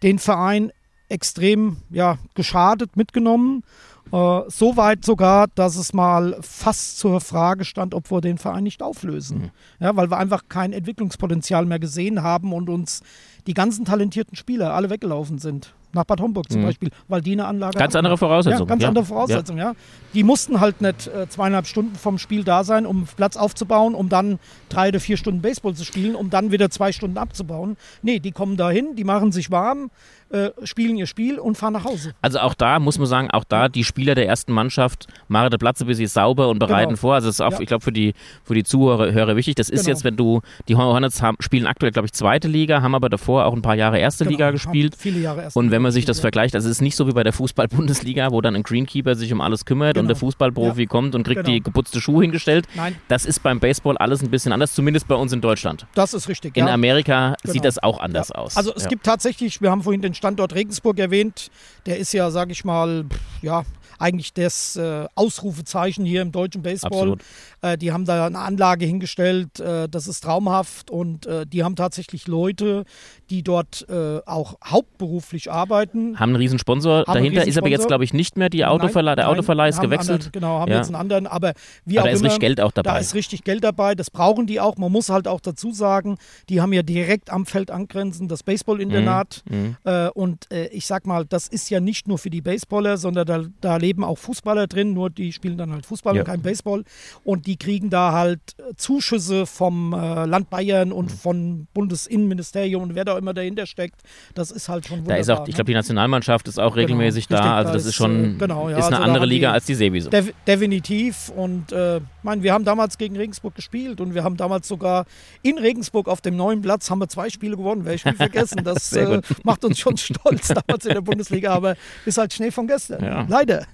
den 0.03 0.19
Verein 0.19 0.73
extrem 1.09 1.79
ja, 1.91 2.19
geschadet 2.35 2.97
mitgenommen. 2.97 3.65
Äh, 4.13 4.41
so 4.49 4.77
weit 4.77 5.05
sogar, 5.05 5.49
dass 5.49 5.77
es 5.77 5.93
mal 5.93 6.37
fast 6.41 6.99
zur 6.99 7.21
Frage 7.21 7.65
stand, 7.65 7.95
ob 7.95 8.11
wir 8.11 8.21
den 8.21 8.39
Verein 8.39 8.65
nicht 8.65 8.83
auflösen. 8.83 9.51
Ja, 9.81 9.97
weil 9.97 10.11
wir 10.11 10.19
einfach 10.19 10.45
kein 10.49 10.73
Entwicklungspotenzial 10.73 11.65
mehr 11.65 11.79
gesehen 11.79 12.23
haben 12.23 12.53
und 12.53 12.69
uns 12.69 13.03
die 13.47 13.55
ganzen 13.55 13.85
talentierten 13.85 14.37
Spieler 14.37 14.75
alle 14.75 14.91
weggelaufen 14.91 15.39
sind. 15.39 15.75
Nach 15.95 16.05
Bad 16.05 16.21
Homburg 16.21 16.51
zum 16.51 16.63
Mhm. 16.63 16.67
Beispiel, 16.67 16.91
weil 17.09 17.21
die 17.21 17.33
eine 17.33 17.45
Anlage 17.47 17.79
Ganz 17.79 17.95
andere 17.95 18.17
Voraussetzungen. 18.17 18.61
Ja, 18.67 18.67
ganz 18.67 18.83
ja. 18.83 18.89
andere 18.89 19.05
Voraussetzungen, 19.05 19.59
ja. 19.59 19.73
Die 20.15 20.23
mussten 20.23 20.61
halt 20.61 20.81
nicht 20.81 21.07
äh, 21.07 21.29
zweieinhalb 21.29 21.67
Stunden 21.67 21.95
vom 21.97 22.19
Spiel 22.19 22.45
da 22.45 22.65
sein, 22.65 22.87
um 22.87 23.07
Platz 23.17 23.37
aufzubauen, 23.37 23.95
um 23.95 24.09
dann 24.09 24.39
drei 24.69 24.89
oder 24.89 25.01
vier 25.01 25.17
Stunden 25.17 25.43
Baseball 25.43 25.75
zu 25.75 25.85
spielen, 25.85 26.15
um 26.15 26.31
dann 26.31 26.51
wieder 26.53 26.71
zwei 26.71 26.93
Stunden 26.93 27.19
abzubauen. 27.19 27.77
Nee, 28.03 28.19
die 28.21 28.33
kommen 28.33 28.57
da 28.57 28.71
hin, 28.71 28.95
die 28.97 29.05
machen 29.05 29.33
sich 29.33 29.51
warm, 29.51 29.91
äh, 30.31 30.51
spielen 30.65 30.97
ihr 30.97 31.07
Spiel 31.07 31.39
und 31.39 31.57
fahren 31.59 31.75
nach 31.75 31.85
Hause. 31.85 32.15
Also 32.23 32.39
auch 32.41 32.55
da 32.55 32.79
muss 32.79 32.99
man 32.99 33.07
sagen, 33.07 33.31
auch 33.31 33.45
da 33.45 33.69
die 33.69 33.85
Spieler 33.85 34.15
der 34.15 34.27
ersten 34.27 34.53
Mannschaft 34.53 35.07
machen 35.29 35.51
den 35.51 35.59
Platz 35.59 35.81
ein 35.83 35.87
bisschen 35.87 36.07
sauber 36.07 36.49
und 36.49 36.59
bereiten 36.59 36.91
Genau. 36.91 37.01
vor. 37.01 37.15
Also 37.15 37.29
das 37.29 37.37
ist 37.37 37.41
auch, 37.43 37.53
Ja. 37.53 37.61
ich 37.61 37.67
glaube, 37.67 37.85
für 37.85 37.93
die, 37.93 38.15
für 38.45 38.55
die 38.55 38.65
Zuhörer 38.65 39.13
Hörer 39.13 39.37
wichtig. 39.37 39.57
Das 39.57 39.69
ist 39.69 39.81
Genau. 39.85 39.91
jetzt, 39.95 40.05
wenn 40.05 40.17
du, 40.17 40.41
die 40.69 40.77
Hornets 40.77 41.21
haben, 41.21 41.37
spielen 41.41 41.67
aktuell, 41.67 41.93
glaube 41.93 42.07
ich, 42.07 42.13
zweite 42.15 42.49
Liga, 42.49 42.81
haben 42.81 42.95
aber 42.95 43.11
davor 43.11 43.45
auch 43.45 43.53
ein 43.53 43.61
paar 43.63 43.75
Jahre 43.75 43.99
erste 43.99 44.25
Liga 44.25 44.47
Genau, 44.51 44.53
gespielt. 44.53 44.93
haben 44.95 45.01
Viele 45.01 45.21
Jahre 45.21 45.43
erst. 45.43 45.57
Und 45.57 45.71
wenn 45.71 45.82
man 45.83 45.93
sich 45.93 46.05
das 46.05 46.21
vergleicht, 46.21 46.55
also 46.55 46.69
es 46.69 46.77
ist 46.77 46.81
nicht 46.81 46.97
so 46.97 47.07
wie 47.07 47.13
bei 47.13 47.23
der 47.23 47.33
Fußball-Bundesliga, 47.33 48.31
wo 48.31 48.41
dann 48.41 48.57
ein 48.57 48.63
Greenkeeper 48.63 49.15
sich 49.15 49.33
um 49.33 49.41
alles 49.41 49.65
kümmert 49.65 49.97
und 49.97 50.03
Genau. 50.05 50.09
der 50.09 50.17
Fußballprofi 50.17 50.83
Ja. 50.83 50.87
kommt 50.89 51.15
und 51.15 51.25
kriegt 51.25 51.45
Genau. 51.45 51.55
die 51.55 51.61
geputzte 51.63 52.01
Schuhe 52.01 52.23
hingestellt. 52.23 52.67
Nein, 52.75 52.97
Das 53.09 53.25
ist 53.27 53.43
beim 53.43 53.61
Baseball 53.61 53.97
alles 53.99 54.23
ein 54.23 54.31
bisschen 54.31 54.53
anders, 54.53 54.73
zumindest 54.75 55.09
bei 55.09 55.15
uns 55.15 55.33
in 55.33 55.41
Deutschland. 55.41 55.87
das 55.95 56.15
ist 56.15 56.29
richtig. 56.29 56.57
In 56.57 56.67
ja. 56.67 56.73
Amerika 56.75 57.35
Genau. 57.43 57.53
sieht 57.53 57.65
das 57.65 57.83
auch 57.83 58.01
anders 58.01 58.29
Ja. 58.31 58.37
aus. 58.37 58.57
Also 58.57 58.73
es 58.75 58.89
gibt 58.89 59.05
tatsächlich, 59.05 59.61
wir 59.61 59.71
haben 59.71 59.83
vorhin 59.83 60.03
den 60.03 60.15
Standort 60.15 60.55
Regensburg 60.55 60.99
erwähnt, 60.99 61.51
der 61.87 61.99
ist 61.99 62.13
ja, 62.13 62.31
sage 62.31 62.53
ich 62.53 62.65
mal, 62.65 63.05
ja, 63.43 63.65
eigentlich 63.99 64.33
das 64.33 64.77
äh, 64.77 65.07
Ausrufezeichen 65.15 66.05
hier 66.05 66.23
im 66.23 66.33
deutschen 66.33 66.63
Baseball. 66.63 66.93
Absolut. 66.93 67.21
Äh, 67.63 67.79
die 67.79 67.93
haben 67.93 68.05
da 68.05 68.27
eine 68.27 68.39
Anlage 68.39 68.85
hingestellt, 68.85 69.61
äh, 69.61 69.89
das 69.89 70.09
ist 70.09 70.23
traumhaft 70.25 70.91
und 70.91 71.27
äh, 71.27 71.47
die 71.47 71.63
haben 71.65 71.77
tatsächlich 71.77 72.27
Leute, 72.27 72.85
die 73.31 73.43
dort 73.43 73.87
äh, 73.89 74.19
auch 74.27 74.57
hauptberuflich 74.65 75.51
arbeiten. 75.51 76.19
Haben 76.19 76.31
einen 76.31 76.37
riesen 76.37 76.59
Sponsor 76.59 77.05
dahinter, 77.05 77.47
ist 77.47 77.57
aber 77.59 77.69
jetzt, 77.69 77.87
glaube 77.87 78.05
ich, 78.05 78.13
nicht 78.13 78.37
mehr 78.37 78.49
die 78.51 78.65
Autoverleih, 78.65 79.15
der 79.15 79.25
Nein, 79.27 79.33
Autoverleih 79.33 79.69
ist 79.69 79.81
gewechselt. 79.81 80.11
Anderen, 80.27 80.33
genau, 80.33 80.59
haben 80.59 80.71
Ja. 80.71 80.79
jetzt 80.79 80.89
einen 80.89 80.97
anderen, 80.97 81.27
aber 81.27 81.53
wie 81.85 81.99
aber 81.99 82.05
auch 82.05 82.11
da 82.11 82.13
ist 82.15 82.21
immer, 82.21 82.29
richtig 82.31 82.41
Geld 82.41 82.61
auch 82.61 82.73
dabei. 82.73 82.91
da 82.91 82.99
ist 82.99 83.15
richtig 83.15 83.45
Geld 83.45 83.65
dabei, 83.65 83.95
das 83.95 84.11
brauchen 84.11 84.47
die 84.47 84.61
auch. 84.61 84.77
Man 84.77 84.91
muss 84.93 85.09
halt 85.09 85.29
auch 85.29 85.41
dazu 85.41 85.73
sagen, 85.73 86.19
die 86.49 86.61
haben 86.61 86.73
ja 86.73 86.83
direkt 86.83 87.31
am 87.31 87.47
Feld 87.47 87.71
angrenzend 87.71 88.31
das 88.31 88.43
Baseball-Internat. 88.43 89.43
Mhm. 89.49 89.77
Äh, 89.85 90.09
und 90.11 90.51
äh, 90.53 90.67
ich 90.69 90.87
sag 90.87 91.07
mal, 91.07 91.25
das 91.25 91.49
ist 91.49 91.71
ja 91.71 91.81
nicht 91.81 92.09
nur 92.09 92.19
für 92.19 92.31
die 92.31 92.41
Baseballer, 92.41 92.97
sondern 92.97 93.27
da, 93.27 93.45
da 93.61 93.77
leben 93.77 94.05
auch 94.05 94.19
Fußballer 94.19 94.67
drin, 94.67 94.93
nur 94.95 95.11
die 95.11 95.33
spielen 95.33 95.57
dann 95.57 95.73
halt 95.73 95.87
Fußball 95.87 96.15
Ja. 96.17 96.23
und 96.23 96.27
kein 96.27 96.43
Baseball. 96.43 96.85
Und 97.25 97.47
die 97.47 97.52
kriegen 97.57 97.91
da 97.91 98.13
halt 98.13 98.41
äh, 98.59 98.75
Zuschüsse 98.77 99.47
vom 99.47 99.93
äh, 99.93 100.25
Land 100.27 100.51
Bayern 100.51 100.89
Mhm. 100.89 100.95
und 100.95 101.13
vom 101.13 101.67
Bundesinnenministerium 101.75 102.83
und 102.83 102.95
wer 102.95 103.05
da 103.05 103.17
immer 103.19 103.35
dahinter 103.35 103.67
steckt. 103.67 104.01
Das 104.35 104.51
ist 104.51 104.69
halt 104.69 104.87
schon 104.87 104.99
Da 104.99 105.03
wunderbar. 105.05 105.21
ist 105.21 105.31
auch, 105.31 105.43
ich 105.43 105.49
ne? 105.49 105.55
glaube, 105.55 105.67
die 105.67 105.75
Nationalmannschaft 105.75 106.49
ist 106.49 106.59
auch 106.59 106.77
regelmäßig 106.77 107.25
richtig, 107.25 107.39
da. 107.39 107.57
Also 107.57 107.69
da 107.69 107.75
das 107.75 107.87
ist, 107.87 107.95
schon 107.95 108.35
äh, 108.37 108.39
genau, 108.39 108.69
ja, 108.69 108.79
ist 108.79 108.87
eine 108.87 108.97
also 108.97 109.03
da 109.05 109.09
andere 109.09 109.27
Liga 109.27 109.49
die- 109.51 109.55
als 109.55 109.65
die 109.67 109.75
Seewiese. 109.75 110.11
Def 110.11 110.33
definitiv. 110.47 111.31
Und 111.35 111.73
äh, 111.73 112.01
mein, 112.23 112.43
wir 112.43 112.53
haben 112.53 112.65
damals 112.65 112.99
gegen 112.99 113.17
Regensburg 113.17 113.55
gespielt 113.55 114.01
und 114.01 114.15
wir 114.15 114.25
haben 114.25 114.37
damals 114.37 114.69
sogar 114.69 115.07
in 115.43 115.59
Regensburg 115.59 116.09
auf 116.09 116.21
dem 116.21 116.37
neuen 116.37 116.63
Platz 116.63 116.91
haben 116.91 116.99
wir 117.01 117.09
zwei 117.09 117.31
Spiele 117.31 117.57
gewonnen. 117.57 117.85
Werde 117.85 117.97
ich 117.97 118.05
nie 118.05 118.13
vergessen. 118.13 118.61
Das 118.65 118.93
äh, 118.93 119.21
macht 119.45 119.65
uns 119.65 119.79
schon 119.79 119.97
stolz 119.97 120.49
damals 120.67 120.85
in 120.87 120.95
der 120.95 121.01
Bundesliga, 121.01 121.53
aber 121.53 121.75
ist 122.07 122.17
halt 122.19 122.33
Schnee 122.33 122.51
von 122.51 122.67
gestern. 122.67 123.05
Ja. 123.05 123.27
Leider. 123.29 123.67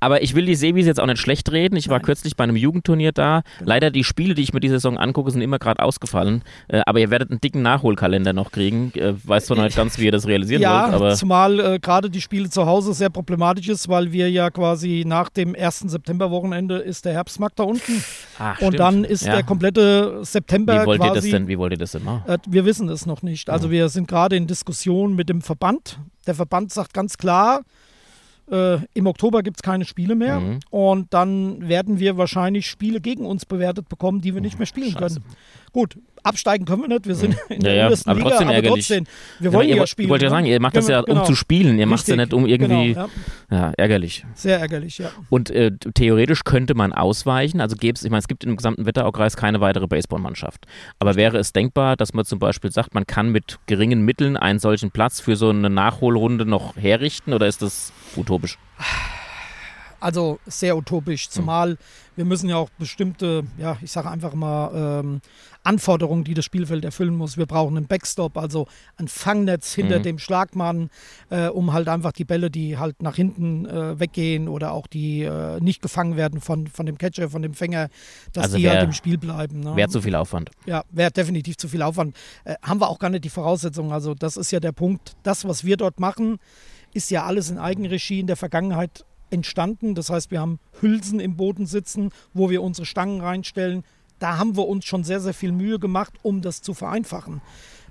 Aber 0.00 0.22
ich 0.22 0.34
will 0.34 0.44
die 0.44 0.54
Seewiese 0.56 0.88
jetzt 0.88 1.00
auch 1.00 1.06
nicht 1.06 1.18
schlecht 1.20 1.50
reden. 1.52 1.76
Ich 1.76 1.88
war 1.88 2.00
kürzlich 2.00 2.36
bei 2.36 2.44
einem 2.44 2.56
Jugendturnier 2.56 3.12
da. 3.14 3.42
Genau. 3.58 3.68
Leider 3.68 3.90
die 3.90 4.04
Spiele, 4.04 4.34
die 4.34 4.42
ich 4.42 4.52
mir 4.52 4.60
diese 4.60 4.74
Saison 4.74 4.98
angucke, 4.98 5.30
sind 5.30 5.40
immer 5.40 5.58
gerade 5.58 5.82
ausgefallen. 5.82 6.42
Äh, 6.68 6.82
aber 6.86 7.00
ihr 7.00 7.10
werdet 7.10 7.30
einen 7.30 7.40
dicken 7.40 7.62
Nachholkalender 7.62 8.32
noch 8.32 8.50
kriegen. 8.52 8.92
Äh, 8.94 9.14
weiß 9.24 9.46
zwar 9.46 9.56
noch 9.56 9.64
nicht 9.64 9.76
ganz, 9.76 9.98
wie 9.98 10.04
ihr 10.06 10.12
das 10.12 10.26
realisieren 10.26 10.62
Ja, 10.62 10.84
wollt, 10.84 10.94
aber 10.94 11.14
zumal 11.14 11.60
äh, 11.60 11.78
gerade 11.78 12.10
die 12.10 12.20
Spiele 12.20 12.50
zu 12.50 12.66
Hause 12.66 12.92
sehr 12.94 13.10
problematisch 13.10 13.68
ist, 13.68 13.88
weil 13.88 14.12
wir 14.12 14.30
ja 14.30 14.50
quasi 14.50 15.04
nach 15.06 15.28
dem 15.30 15.54
1. 15.54 15.80
Septemberwochenende 15.80 16.76
ist 16.78 17.04
der 17.04 17.12
Herbstmarkt 17.14 17.58
da 17.58 17.64
unten 17.64 18.02
Ach, 18.38 18.52
und 18.60 18.66
stimmt. 18.68 18.80
dann 18.80 19.04
ist 19.04 19.24
Ja. 19.24 19.34
der 19.34 19.42
komplette 19.42 20.24
September 20.24 20.82
Wie 20.82 20.86
wollt 20.86 21.00
ihr 21.00 21.06
das 21.08 21.14
quasi 21.16 21.30
denn? 21.30 21.48
Wie 21.48 21.58
wollt 21.58 21.72
ihr 21.72 21.78
das 21.78 21.92
denn 21.92 22.04
machen? 22.04 22.22
Äh, 22.26 22.38
Wir 22.48 22.64
wissen 22.64 22.88
es 22.88 23.06
noch 23.06 23.22
nicht. 23.22 23.50
Also 23.50 23.70
wir 23.70 23.88
sind 23.88 24.08
gerade 24.08 24.36
in 24.36 24.46
Diskussion 24.46 25.14
mit 25.14 25.28
dem 25.28 25.40
Verband. 25.42 25.98
Der 26.26 26.34
Verband 26.34 26.72
sagt 26.72 26.94
ganz 26.94 27.18
klar, 27.18 27.62
äh, 28.50 28.78
im 28.94 29.06
Oktober 29.06 29.42
gibt 29.42 29.56
es 29.58 29.62
keine 29.62 29.84
Spiele 29.84 30.14
mehr 30.14 30.40
Mhm. 30.40 30.60
und 30.70 31.12
dann 31.14 31.68
werden 31.68 31.98
wir 31.98 32.16
wahrscheinlich 32.16 32.66
Spiele 32.66 33.00
gegen 33.00 33.24
uns 33.26 33.46
bewertet 33.46 33.88
bekommen, 33.88 34.20
die 34.20 34.34
wir 34.34 34.40
nicht 34.40 34.58
mehr 34.58 34.66
spielen 34.66 34.92
Scheiße. 34.92 35.20
können. 35.20 35.34
Gut, 35.74 35.98
absteigen 36.22 36.66
können 36.66 36.82
wir 36.82 36.88
nicht, 36.88 37.04
wir 37.08 37.16
sind 37.16 37.34
in 37.48 37.56
Ja, 37.56 37.58
der 37.62 37.74
ja, 37.74 37.84
untersten 37.86 38.10
aber 38.10 38.18
Liga, 38.20 38.30
trotzdem 38.30 38.46
aber 38.46 38.54
ärgerlich. 38.54 38.86
trotzdem, 38.86 39.04
wir 39.40 39.50
Ja, 39.50 39.52
wollen 39.52 39.66
aber 39.66 39.74
ihr 39.74 39.76
ja 39.80 39.86
spielen. 39.88 40.06
Ich 40.06 40.10
wollte 40.10 40.24
ja 40.24 40.30
ne? 40.30 40.36
sagen, 40.36 40.46
ihr 40.46 40.60
macht 40.60 40.76
das 40.76 40.86
ja, 40.88 41.02
Genau. 41.02 41.20
um 41.20 41.26
zu 41.26 41.34
spielen. 41.34 41.78
Ihr 41.80 41.86
macht 41.88 42.02
es 42.02 42.06
ja 42.06 42.14
nicht, 42.14 42.32
um 42.32 42.46
irgendwie. 42.46 42.94
Genau, 42.94 43.08
ja. 43.50 43.56
ja. 43.58 43.72
ärgerlich. 43.76 44.24
Sehr 44.34 44.60
ärgerlich, 44.60 44.98
ja. 44.98 45.10
Und 45.30 45.50
äh, 45.50 45.72
theoretisch 45.94 46.44
könnte 46.44 46.76
man 46.76 46.92
ausweichen. 46.92 47.60
Also 47.60 47.74
gäbe 47.74 47.96
es, 47.96 48.04
ich 48.04 48.10
meine, 48.10 48.20
es 48.20 48.28
gibt 48.28 48.44
im 48.44 48.56
gesamten 48.56 48.86
Wetteraukreis 48.86 49.36
keine 49.36 49.60
weitere 49.60 49.88
Baseballmannschaft. 49.88 50.64
Aber 51.00 51.16
wäre 51.16 51.38
es 51.38 51.52
denkbar, 51.52 51.96
dass 51.96 52.14
man 52.14 52.24
zum 52.24 52.38
Beispiel 52.38 52.70
sagt, 52.70 52.94
man 52.94 53.04
kann 53.04 53.30
mit 53.30 53.58
geringen 53.66 54.02
Mitteln 54.04 54.36
einen 54.36 54.60
solchen 54.60 54.92
Platz 54.92 55.18
für 55.20 55.34
so 55.34 55.50
eine 55.50 55.70
Nachholrunde 55.70 56.46
noch 56.46 56.76
herrichten 56.76 57.32
oder 57.34 57.48
ist 57.48 57.62
das 57.62 57.92
utopisch? 58.16 58.58
Also 60.04 60.38
sehr 60.46 60.72
Hm. 60.74 60.78
utopisch, 60.80 61.28
zumal 61.30 61.78
wir 62.16 62.24
müssen 62.24 62.48
ja 62.48 62.56
auch 62.56 62.68
bestimmte, 62.78 63.42
ja, 63.58 63.76
ich 63.82 63.90
sage 63.90 64.08
einfach 64.08 64.34
mal, 64.34 65.00
ähm, 65.02 65.20
Anforderungen, 65.64 66.22
die 66.24 66.34
das 66.34 66.44
Spielfeld 66.44 66.84
erfüllen 66.84 67.16
muss. 67.16 67.36
Wir 67.38 67.46
brauchen 67.46 67.76
einen 67.76 67.86
Backstop, 67.86 68.36
also 68.36 68.66
ein 68.98 69.08
Fangnetz 69.08 69.72
hinter 69.74 69.98
Mhm. 69.98 70.02
dem 70.04 70.18
Schlagmann, 70.18 70.90
äh, 71.30 71.48
um 71.48 71.72
halt 71.72 71.88
einfach 71.88 72.12
die 72.12 72.24
Bälle, 72.24 72.50
die 72.50 72.76
halt 72.78 73.02
nach 73.02 73.16
hinten 73.16 73.66
äh, 73.66 73.98
weggehen 73.98 74.46
oder 74.48 74.72
auch 74.72 74.86
die 74.86 75.22
äh, 75.22 75.58
nicht 75.60 75.80
gefangen 75.82 76.16
werden 76.16 76.40
von, 76.40 76.66
von 76.68 76.84
dem 76.86 76.98
Catcher, 76.98 77.30
von 77.30 77.42
dem 77.42 77.54
Fänger, 77.54 77.88
dass 78.32 78.44
Also 78.44 78.58
die 78.58 78.64
wär- 78.64 78.72
halt 78.74 78.84
im 78.84 78.92
Spiel 78.92 79.16
bleiben. 79.18 79.60
Ne? 79.60 79.74
Wäre 79.74 79.88
zu 79.88 80.00
viel 80.02 80.14
Aufwand. 80.14 80.50
Ja, 80.66 80.84
wäre 80.90 81.10
definitiv 81.10 81.56
zu 81.56 81.66
viel 81.68 81.82
Aufwand. 81.82 82.14
Äh, 82.44 82.54
haben 82.62 82.80
wir 82.80 82.88
auch 82.88 82.98
gar 82.98 83.08
nicht 83.10 83.24
die 83.24 83.30
Voraussetzungen. 83.30 83.90
Also 83.90 84.14
das 84.14 84.36
ist 84.36 84.50
ja 84.52 84.60
der 84.60 84.72
Punkt. 84.72 85.16
Das, 85.22 85.48
was 85.48 85.64
wir 85.64 85.76
dort 85.78 85.98
machen, 85.98 86.38
ist 86.92 87.10
ja 87.10 87.24
alles 87.24 87.48
in 87.50 87.58
Eigenregie 87.58 88.20
in 88.20 88.26
der 88.28 88.36
Vergangenheit 88.36 89.04
entstanden. 89.34 89.94
Das 89.94 90.10
heißt, 90.10 90.30
wir 90.30 90.40
haben 90.40 90.58
Hülsen 90.80 91.20
im 91.20 91.36
Boden 91.36 91.66
sitzen, 91.66 92.10
wo 92.32 92.48
wir 92.50 92.62
unsere 92.62 92.86
Stangen 92.86 93.20
reinstellen. 93.20 93.84
Da 94.18 94.38
haben 94.38 94.56
wir 94.56 94.66
uns 94.66 94.84
schon 94.84 95.04
sehr, 95.04 95.20
sehr 95.20 95.34
viel 95.34 95.52
Mühe 95.52 95.78
gemacht, 95.78 96.14
um 96.22 96.40
das 96.40 96.62
zu 96.62 96.72
vereinfachen. 96.72 97.42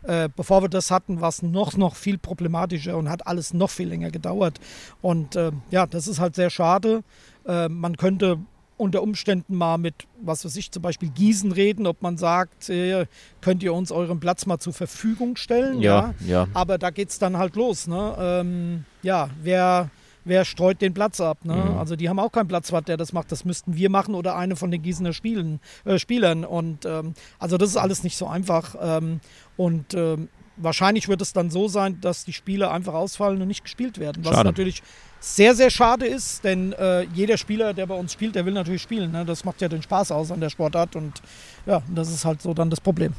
Äh, 0.04 0.30
bevor 0.36 0.62
wir 0.62 0.70
das 0.70 0.92
hatten, 0.92 1.22
war 1.22 1.30
es 1.30 1.42
noch, 1.42 1.78
noch 1.78 1.96
viel 1.96 2.18
problematischer 2.18 2.98
und 2.98 3.10
hat 3.10 3.28
alles 3.28 3.54
noch 3.54 3.70
viel 3.70 3.88
länger 3.88 4.12
gedauert. 4.12 4.60
Und 5.02 5.36
äh, 5.36 5.52
ja, 5.72 5.86
das 5.86 6.08
ist 6.08 6.20
halt 6.20 6.36
sehr 6.36 6.50
schade. 6.50 7.04
Äh, 7.46 7.70
man 7.70 7.96
könnte 7.98 8.40
unter 8.78 9.02
Umständen 9.02 9.56
mal 9.56 9.78
mit, 9.78 9.96
was 10.22 10.44
weiß 10.44 10.56
ich, 10.58 10.72
zum 10.72 10.82
Beispiel 10.82 11.10
Gießen 11.10 11.52
reden, 11.52 11.88
ob 11.88 12.02
man 12.02 12.18
sagt, 12.18 12.70
äh, 12.70 13.06
könnt 13.40 13.64
ihr 13.64 13.74
uns 13.74 13.92
euren 13.92 14.20
Platz 14.20 14.46
mal 14.46 14.60
zur 14.60 14.74
Verfügung 14.74 15.36
stellen. 15.36 15.80
Ja, 15.80 16.14
ja. 16.26 16.48
Aber 16.54 16.78
da 16.78 16.90
geht 16.90 17.10
es 17.10 17.20
dann 17.20 17.38
halt 17.38 17.56
los. 17.56 17.88
Ne? 17.88 18.16
Ähm, 18.20 18.86
ja, 19.02 19.30
wer, 19.42 19.90
wer 20.26 20.46
streut 20.46 20.82
den 20.82 20.94
Platz 20.94 21.20
ab? 21.22 21.40
Ne? 21.44 21.56
Mhm. 21.56 21.78
Also 21.78 21.96
die 21.96 22.10
haben 22.10 22.20
auch 22.20 22.32
keinen 22.32 22.48
Platzwart, 22.48 22.88
der 22.88 22.98
das 22.98 23.14
macht. 23.14 23.32
Das 23.32 23.46
müssten 23.46 23.76
wir 23.76 23.90
machen 23.90 24.16
oder 24.16 24.36
eine 24.36 24.56
von 24.56 24.72
den 24.72 24.82
Gießener 24.82 25.14
Spielen, 25.14 25.60
äh, 25.86 26.00
Spielern. 26.00 26.46
Und 26.46 26.86
ähm, 26.86 27.14
also 27.40 27.58
das 27.58 27.70
ist 27.70 27.78
alles 27.78 28.04
nicht 28.04 28.18
so 28.18 28.28
einfach. 28.28 28.76
Ähm, 28.82 29.20
und 29.58 29.94
ähm, 29.94 30.30
wahrscheinlich 30.58 31.08
wird 31.08 31.22
es 31.22 31.34
dann 31.34 31.50
so 31.50 31.68
sein, 31.68 32.00
dass 32.02 32.26
die 32.26 32.34
Spiele 32.34 32.72
einfach 32.72 32.94
ausfallen 32.94 33.42
und 33.42 33.48
nicht 33.48 33.64
gespielt 33.64 34.00
werden. 34.00 34.24
Was 34.26 34.36
Schade. 34.36 34.50
natürlich 34.50 34.84
sehr, 35.20 35.56
sehr 35.56 35.70
schade 35.70 36.06
ist, 36.06 36.44
denn 36.44 36.74
äh, 36.74 37.04
jeder 37.14 37.38
Spieler, 37.38 37.74
der 37.74 37.86
bei 37.86 37.96
uns 37.96 38.12
spielt, 38.14 38.36
der 38.36 38.46
will 38.46 38.54
natürlich 38.54 38.82
spielen. 38.82 39.12
Ne? 39.12 39.26
Das 39.26 39.46
macht 39.46 39.62
ja 39.62 39.70
den 39.70 39.82
Spaß 39.82 40.12
aus 40.12 40.32
an 40.32 40.42
der 40.42 40.50
Sportart 40.50 40.96
und 40.96 41.22
ja, 41.66 41.82
das 41.94 42.10
ist 42.10 42.26
halt 42.26 42.42
so 42.42 42.54
dann 42.54 42.70
das 42.70 42.82
Problem. 42.82 43.14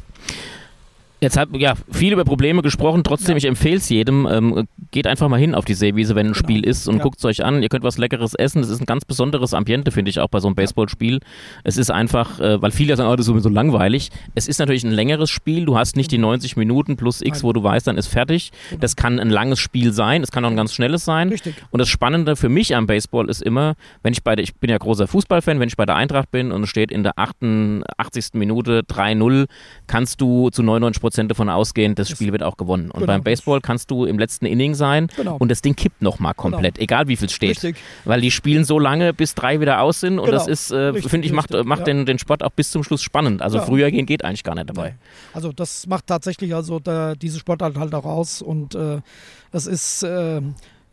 Jetzt 1.21 1.37
hat 1.38 1.49
ja 1.56 1.75
viel 1.90 2.12
über 2.12 2.25
Probleme 2.25 2.61
gesprochen, 2.61 3.02
trotzdem, 3.02 3.33
Ja. 3.33 3.37
ich 3.38 3.44
empfehle 3.47 3.76
es 3.76 3.88
jedem, 3.88 4.26
ähm, 4.30 4.66
geht 4.90 5.06
einfach 5.06 5.28
mal 5.28 5.38
hin 5.40 5.54
auf 5.54 5.64
die 5.64 5.73
Seewiese, 5.75 6.14
wenn 6.14 6.26
ein 6.26 6.33
Genau. 6.33 6.38
Spiel 6.44 6.64
ist 6.66 6.87
und 6.87 6.97
Ja. 6.99 7.02
guckt 7.02 7.18
es 7.18 7.25
euch 7.25 7.42
an. 7.44 7.62
Ihr 7.62 7.68
könnt 7.71 7.83
was 7.85 7.97
Leckeres 7.97 8.35
essen. 8.35 8.62
Es 8.62 8.68
ist 8.68 8.80
ein 8.80 8.87
ganz 8.87 9.04
besonderes 9.06 9.54
Ambiente, 9.54 9.90
finde 9.90 10.11
ich, 10.11 10.21
auch 10.21 10.28
bei 10.28 10.40
so 10.40 10.49
einem 10.49 10.54
Baseballspiel. 10.54 11.21
Es 11.62 11.76
ist 11.78 11.90
einfach, 11.90 12.40
äh, 12.40 12.61
weil 12.61 12.73
viele 12.73 12.94
sagen, 12.97 13.09
oh, 13.11 13.16
das 13.16 13.25
ist 13.25 13.28
sowieso 13.28 13.49
langweilig. 13.49 14.11
Es 14.35 14.49
ist 14.49 14.59
natürlich 14.59 14.85
ein 14.85 14.90
längeres 14.90 15.30
Spiel. 15.30 15.64
Du 15.64 15.78
hast 15.78 15.97
nicht 15.97 16.11
die 16.12 16.18
90 16.18 16.56
Minuten 16.56 16.97
plus 16.97 17.23
X, 17.23 17.38
Nein. 17.38 17.42
wo 17.44 17.52
du 17.54 17.62
weißt, 17.62 17.87
dann 17.87 17.97
ist 17.97 18.09
fertig. 18.09 18.50
Genau. 18.68 18.80
Das 18.80 18.94
kann 18.97 19.18
ein 19.18 19.30
langes 19.30 19.61
Spiel 19.61 19.92
sein. 19.92 20.23
Es 20.23 20.30
kann 20.30 20.44
auch 20.44 20.50
ein 20.50 20.56
ganz 20.56 20.75
schnelles 20.75 21.04
sein. 21.06 21.30
Richtig. 21.30 21.54
Und 21.71 21.78
das 21.78 21.88
Spannende 21.88 22.37
für 22.37 22.49
mich 22.50 22.76
am 22.76 22.87
Baseball 22.87 23.30
ist 23.30 23.40
immer, 23.40 23.75
wenn 24.02 24.12
ich 24.12 24.23
bei 24.23 24.37
der, 24.37 24.42
ich 24.42 24.54
bin 24.56 24.68
ja 24.68 24.76
großer 24.76 25.06
Fußballfan, 25.06 25.59
wenn 25.59 25.68
ich 25.68 25.76
bei 25.76 25.87
der 25.87 25.97
Eintracht 25.97 26.30
bin 26.30 26.52
und 26.52 26.64
es 26.64 26.68
steht 26.68 26.90
in 26.92 27.02
der 27.02 27.18
88. 27.18 28.35
Minute 28.35 28.83
3-0, 28.83 29.47
kannst 29.87 30.21
du 30.21 30.50
zu 30.50 30.62
99 30.62 31.00
Prozent 31.04 31.30
davon 31.30 31.49
ausgehen, 31.49 31.94
das 31.94 32.08
Spiel 32.08 32.32
wird 32.32 32.42
auch 32.42 32.56
gewonnen. 32.56 32.90
Und 32.90 33.00
Genau. 33.00 33.06
beim 33.12 33.23
Baseball 33.23 33.61
kannst 33.61 33.90
du 33.90 34.04
im 34.06 34.18
letzten 34.18 34.46
Inning 34.46 34.75
sein 34.75 35.08
Genau. 35.16 35.37
und 35.37 35.50
das 35.50 35.62
Ding 35.62 35.76
kippt 35.76 36.02
nochmal 36.02 36.34
komplett, 36.34 36.78
egal 36.78 37.06
wie 37.08 37.16
viel 37.16 37.28
steht. 37.28 37.50
Richtig. 37.62 37.76
Weil 38.04 38.20
die 38.20 38.30
spielen 38.30 38.64
so 38.64 38.78
lange, 38.78 39.12
bis 39.12 39.34
drei 39.34 39.61
wieder 39.61 39.80
aus 39.82 40.00
sind 40.00 40.18
und 40.18 40.26
Genau. 40.26 40.38
das 40.38 40.49
ist, 40.49 40.70
äh, 40.70 40.92
finde 41.02 41.26
ich, 41.26 41.32
macht, 41.32 41.52
macht 41.64 41.80
ja. 41.80 41.84
den, 41.87 42.06
den 42.06 42.18
Sport 42.18 42.42
auch 42.42 42.50
bis 42.50 42.70
zum 42.70 42.82
Schluss 42.82 43.02
spannend. 43.02 43.42
Also 43.42 43.61
früher 43.61 43.90
gehen 43.90 44.06
geht 44.06 44.25
eigentlich 44.25 44.42
gar 44.44 44.54
nicht 44.54 44.68
dabei. 44.68 44.96
Also 45.32 45.52
das 45.52 45.87
macht 45.87 46.06
tatsächlich 46.06 46.54
also 46.54 46.80
da, 46.80 47.14
diese 47.14 47.38
Sportart 47.38 47.76
halt 47.76 47.94
auch 47.94 48.04
aus 48.06 48.42
und 48.42 48.74
äh, 48.74 49.00
das 49.52 49.66
ist 49.66 50.02
äh, 50.02 50.40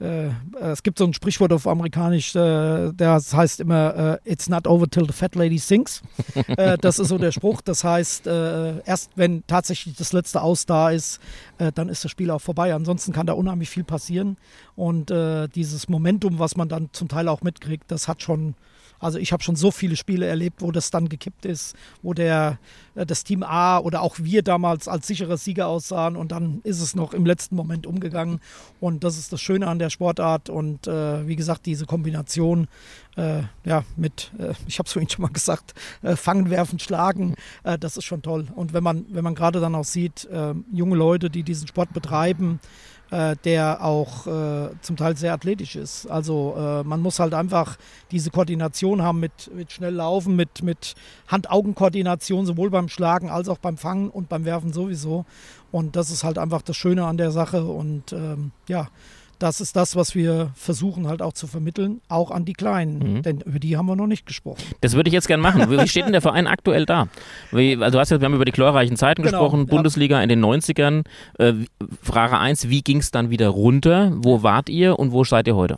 es 0.02 0.84
gibt 0.84 0.98
so 0.98 1.06
ein 1.06 1.14
Sprichwort 1.14 1.54
auf 1.54 1.68
Amerikanisch, 1.68 2.36
äh, 2.36 2.92
das 2.94 3.34
heißt 3.34 3.60
immer 3.60 4.20
äh, 4.26 4.32
It's 4.32 4.50
not 4.50 4.68
over 4.68 4.88
till 4.88 5.06
the 5.06 5.14
fat 5.14 5.36
lady 5.36 5.60
sings. 5.60 6.02
äh, 6.58 6.78
das 6.80 7.00
ist 7.00 7.10
so 7.10 7.18
der 7.18 7.32
Spruch. 7.32 7.62
Das 7.62 7.84
heißt, 7.84 8.28
äh, 8.28 8.80
erst 8.84 9.12
wenn 9.16 9.44
tatsächlich 9.48 9.96
das 9.96 10.14
letzte 10.14 10.42
Aus 10.42 10.66
da 10.66 10.90
ist, 10.90 11.20
äh, 11.60 11.72
dann 11.72 11.90
ist 11.90 12.04
das 12.04 12.12
Spiel 12.12 12.32
auch 12.32 12.42
vorbei. 12.42 12.74
Ansonsten 12.74 13.14
kann 13.14 13.28
da 13.28 13.34
unheimlich 13.34 13.70
viel 13.70 13.84
passieren 13.84 14.38
und 14.76 15.12
äh, 15.12 15.48
dieses 15.48 15.88
Momentum, 15.88 16.40
was 16.40 16.56
man 16.56 16.70
dann 16.70 16.90
zum 16.92 17.08
Teil 17.08 17.28
auch 17.28 17.42
mitkriegt, 17.42 17.92
das 17.92 18.08
hat 18.08 18.22
schon 18.22 18.56
also 19.02 19.18
ich 19.18 19.34
habe 19.34 19.44
schon 19.44 19.56
so 19.56 19.72
viele 19.72 19.96
Spiele 19.96 20.28
erlebt, 20.28 20.62
wo 20.62 20.72
das 20.72 20.92
dann 20.92 21.10
gekippt 21.10 21.46
ist, 21.46 21.76
wo 22.02 22.14
der, 22.14 22.60
äh, 22.96 23.06
das 23.06 23.24
Team 23.24 23.44
A 23.44 23.80
oder 23.80 24.02
auch 24.02 24.16
wir 24.20 24.44
damals 24.44 24.88
als 24.88 25.08
sicherer 25.08 25.38
Sieger 25.38 25.68
aussahen 25.68 26.16
und 26.16 26.32
dann 26.32 26.62
ist 26.64 26.80
es 26.80 26.96
noch 26.96 27.14
im 27.14 27.26
letzten 27.26 27.56
Moment 27.56 27.88
umgegangen. 27.88 28.40
Und 28.80 29.04
das 29.04 29.18
ist 29.18 29.34
das 29.34 29.42
Schöne 29.42 29.68
an 29.68 29.80
der 29.80 29.90
Sportart 29.90 30.50
und 30.50 30.88
äh, 30.88 31.28
wie 31.28 31.36
gesagt, 31.36 31.66
diese 31.66 31.86
Kombination 31.86 32.68
äh, 33.18 33.42
ja, 33.66 33.84
mit, 33.98 34.32
äh, 34.38 34.54
ich 34.68 34.80
habe 34.80 34.88
es 34.88 34.94
vorhin 34.94 35.10
schon 35.10 35.24
mal 35.24 35.32
gesagt, 35.32 35.74
äh, 36.02 36.16
fangen, 36.16 36.50
werfen, 36.50 36.80
schlagen, 36.80 37.36
äh, 37.64 37.78
das 37.78 37.98
ist 37.98 38.06
schon 38.06 38.22
toll. 38.22 38.48
Und 38.56 38.74
wenn 38.74 38.84
man, 38.84 39.06
wenn 39.10 39.24
man 39.24 39.36
gerade 39.36 39.60
dann 39.60 39.76
auch 39.76 39.86
sieht, 39.86 40.26
äh, 40.26 40.54
junge 40.72 40.96
Leute, 40.96 41.30
die 41.30 41.44
diesen 41.44 41.68
Sport 41.68 41.94
betreiben, 41.94 42.60
äh, 43.12 43.36
der 43.44 43.84
auch 43.84 44.26
äh, 44.26 44.70
zum 44.82 44.96
Teil 44.96 45.18
sehr 45.18 45.34
athletisch 45.34 45.76
ist. 45.76 46.08
Also 46.08 46.56
äh, 46.58 46.84
man 46.84 47.02
muss 47.02 47.20
halt 47.20 47.34
einfach 47.34 47.78
diese 48.10 48.32
Koordination 48.32 49.02
haben 49.02 49.20
mit, 49.20 49.54
mit 49.54 49.72
schnell 49.72 49.94
laufen, 49.94 50.36
mit, 50.36 50.64
mit 50.64 50.96
Hand-Augen-Koordination, 51.28 52.46
sowohl 52.46 52.70
beim 52.70 52.88
Schlagen 52.88 53.30
als 53.30 53.50
auch 53.50 53.58
beim 53.58 53.78
Fangen 53.78 54.10
und 54.10 54.30
beim 54.30 54.46
Werfen 54.46 54.72
sowieso. 54.72 55.26
Und 55.72 55.96
das 55.96 56.10
ist 56.10 56.24
halt 56.24 56.38
einfach 56.38 56.62
das 56.62 56.78
Schöne 56.78 57.06
an 57.06 57.18
der 57.18 57.32
Sache. 57.32 57.66
Und 57.66 58.14
ähm, 58.14 58.52
ja, 58.68 58.88
das 59.42 59.60
ist 59.62 59.76
das, 59.76 59.96
was 59.96 60.14
wir 60.16 60.52
versuchen 60.56 61.08
halt 61.08 61.22
auch 61.22 61.34
zu 61.34 61.48
vermitteln, 61.48 62.02
auch 62.08 62.32
an 62.32 62.46
die 62.46 62.54
Kleinen. 62.54 63.16
Mhm. 63.18 63.22
Denn 63.24 63.42
über 63.42 63.60
die 63.60 63.78
haben 63.78 63.88
wir 63.88 63.96
noch 63.96 64.08
nicht 64.08 64.26
gesprochen. 64.26 64.62
Das 64.82 64.94
würde 64.94 65.10
ich 65.10 65.14
jetzt 65.14 65.28
gerne 65.28 65.42
machen. 65.42 65.70
Wie 65.70 65.88
steht 65.88 66.06
denn 66.06 66.12
der 66.12 66.22
Verein 66.22 66.48
aktuell 66.48 66.86
da? 66.86 67.08
Wie, 67.52 67.76
also 67.78 67.98
du 67.98 68.00
hast 68.00 68.12
jetzt, 68.12 68.22
wir 68.22 68.26
haben 68.26 68.36
über 68.36 68.46
die 68.46 68.52
glorreichen 68.52 68.98
Zeiten 68.98 69.24
Genau, 69.24 69.40
gesprochen, 69.40 69.62
ja. 69.62 69.66
Bundesliga 69.76 70.22
in 70.22 70.30
den 70.30 70.44
90ern. 70.44 71.06
Äh, 71.40 71.54
Frage 72.02 72.38
1, 72.38 72.70
wie 72.70 72.82
ging 72.82 72.98
es 72.98 73.12
dann 73.12 73.30
wieder 73.30 73.50
runter? 73.50 74.12
Wo 74.16 74.44
wart 74.44 74.70
ihr 74.70 75.00
und 75.00 75.12
wo 75.12 75.24
seid 75.24 75.48
ihr 75.48 75.56
heute? 75.56 75.78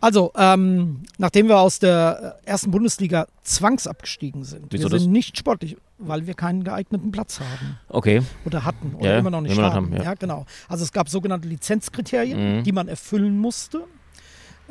Also, 0.00 0.32
ähm, 0.36 1.04
nachdem 1.18 1.48
wir 1.48 1.60
aus 1.60 1.78
der 1.78 2.40
ersten 2.44 2.72
Bundesliga 2.72 3.28
zwangsabgestiegen 3.44 4.42
sind, 4.42 4.66
Wieso 4.70 4.90
wir 4.90 4.98
sind 4.98 5.08
das? 5.10 5.12
nicht 5.12 5.38
sportlich, 5.38 5.76
weil 6.06 6.26
wir 6.26 6.34
keinen 6.34 6.64
geeigneten 6.64 7.10
Platz 7.12 7.40
haben. 7.40 7.78
Okay. 7.88 8.22
oder 8.44 8.64
hatten 8.64 8.94
oder 8.94 9.10
Ja, 9.12 9.18
immer 9.18 9.30
noch 9.30 9.40
nicht 9.40 9.56
immer 9.56 9.72
haben, 9.72 9.92
ja. 9.94 10.02
ja. 10.02 10.14
genau. 10.14 10.46
Also 10.68 10.84
es 10.84 10.92
gab 10.92 11.08
sogenannte 11.08 11.48
Lizenzkriterien, 11.48 12.58
Mhm. 12.58 12.62
die 12.64 12.72
man 12.72 12.88
erfüllen 12.88 13.38
musste. 13.38 13.84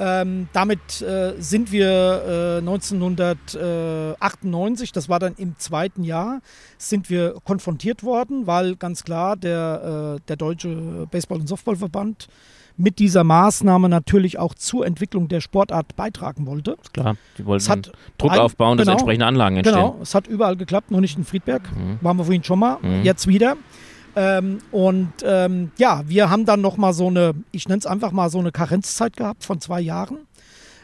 Ähm, 0.04 0.48
damit 0.52 1.04
äh, 1.04 1.34
sind 1.38 1.72
wir 1.72 2.56
äh, 2.58 2.58
1998, 2.58 4.92
das 4.92 5.10
war 5.10 5.20
dann 5.20 5.36
im 5.38 5.60
zweiten 5.60 6.04
Jahr, 6.04 6.42
sind 6.80 7.12
wir 7.12 7.36
konfrontiert 7.44 8.04
worden, 8.04 8.48
weil 8.48 8.78
ganz 8.78 9.04
klar 9.04 9.36
der, 9.36 10.16
äh, 10.18 10.22
der 10.28 10.38
Deutsche 10.38 11.08
Baseball- 11.12 11.42
und 11.42 11.48
Softballverband 11.48 12.30
mit 12.78 12.98
dieser 12.98 13.24
Maßnahme 13.24 13.90
natürlich 13.90 14.40
auch 14.40 14.56
zur 14.56 14.88
Entwicklung 14.88 15.28
der 15.28 15.40
Sportart 15.40 15.96
beitragen 15.96 16.48
wollte. 16.48 16.78
Klar, 16.94 17.16
die 17.38 17.46
wollten 17.46 17.70
hat 17.70 17.92
Druck 18.18 18.32
aufbauen, 18.32 18.80
dass 18.80 18.86
genau. 18.86 18.94
entsprechende 18.98 19.28
Anlagen 19.28 19.58
entstehen. 19.58 19.76
Genau, 19.76 20.00
es 20.02 20.16
hat 20.16 20.26
überall 20.26 20.56
geklappt, 20.56 20.90
nur 20.90 21.02
nicht 21.02 21.16
in 21.16 21.26
Friedberg. 21.26 21.62
Mhm. 21.76 22.00
Waren 22.02 22.18
wir 22.18 22.24
vorhin 22.24 22.44
schon 22.44 22.58
mal, 22.58 22.80
Mhm. 22.82 23.04
jetzt 23.04 23.28
wieder. 23.28 23.56
Ähm, 24.16 24.60
und 24.72 25.14
ähm, 25.24 25.72
ja, 25.78 26.04
wir 26.08 26.30
haben 26.30 26.46
dann 26.46 26.62
noch 26.62 26.78
mal 26.78 26.94
so 26.94 27.08
eine, 27.08 27.34
ich 27.52 27.68
nenne 27.68 27.80
es 27.80 27.86
einfach 27.86 28.12
mal 28.12 28.30
so 28.30 28.40
eine 28.40 28.52
Karenzzeit 28.52 29.16
gehabt 29.16 29.44
von 29.44 29.62
zwei 29.62 29.82
Jahren. 29.82 30.20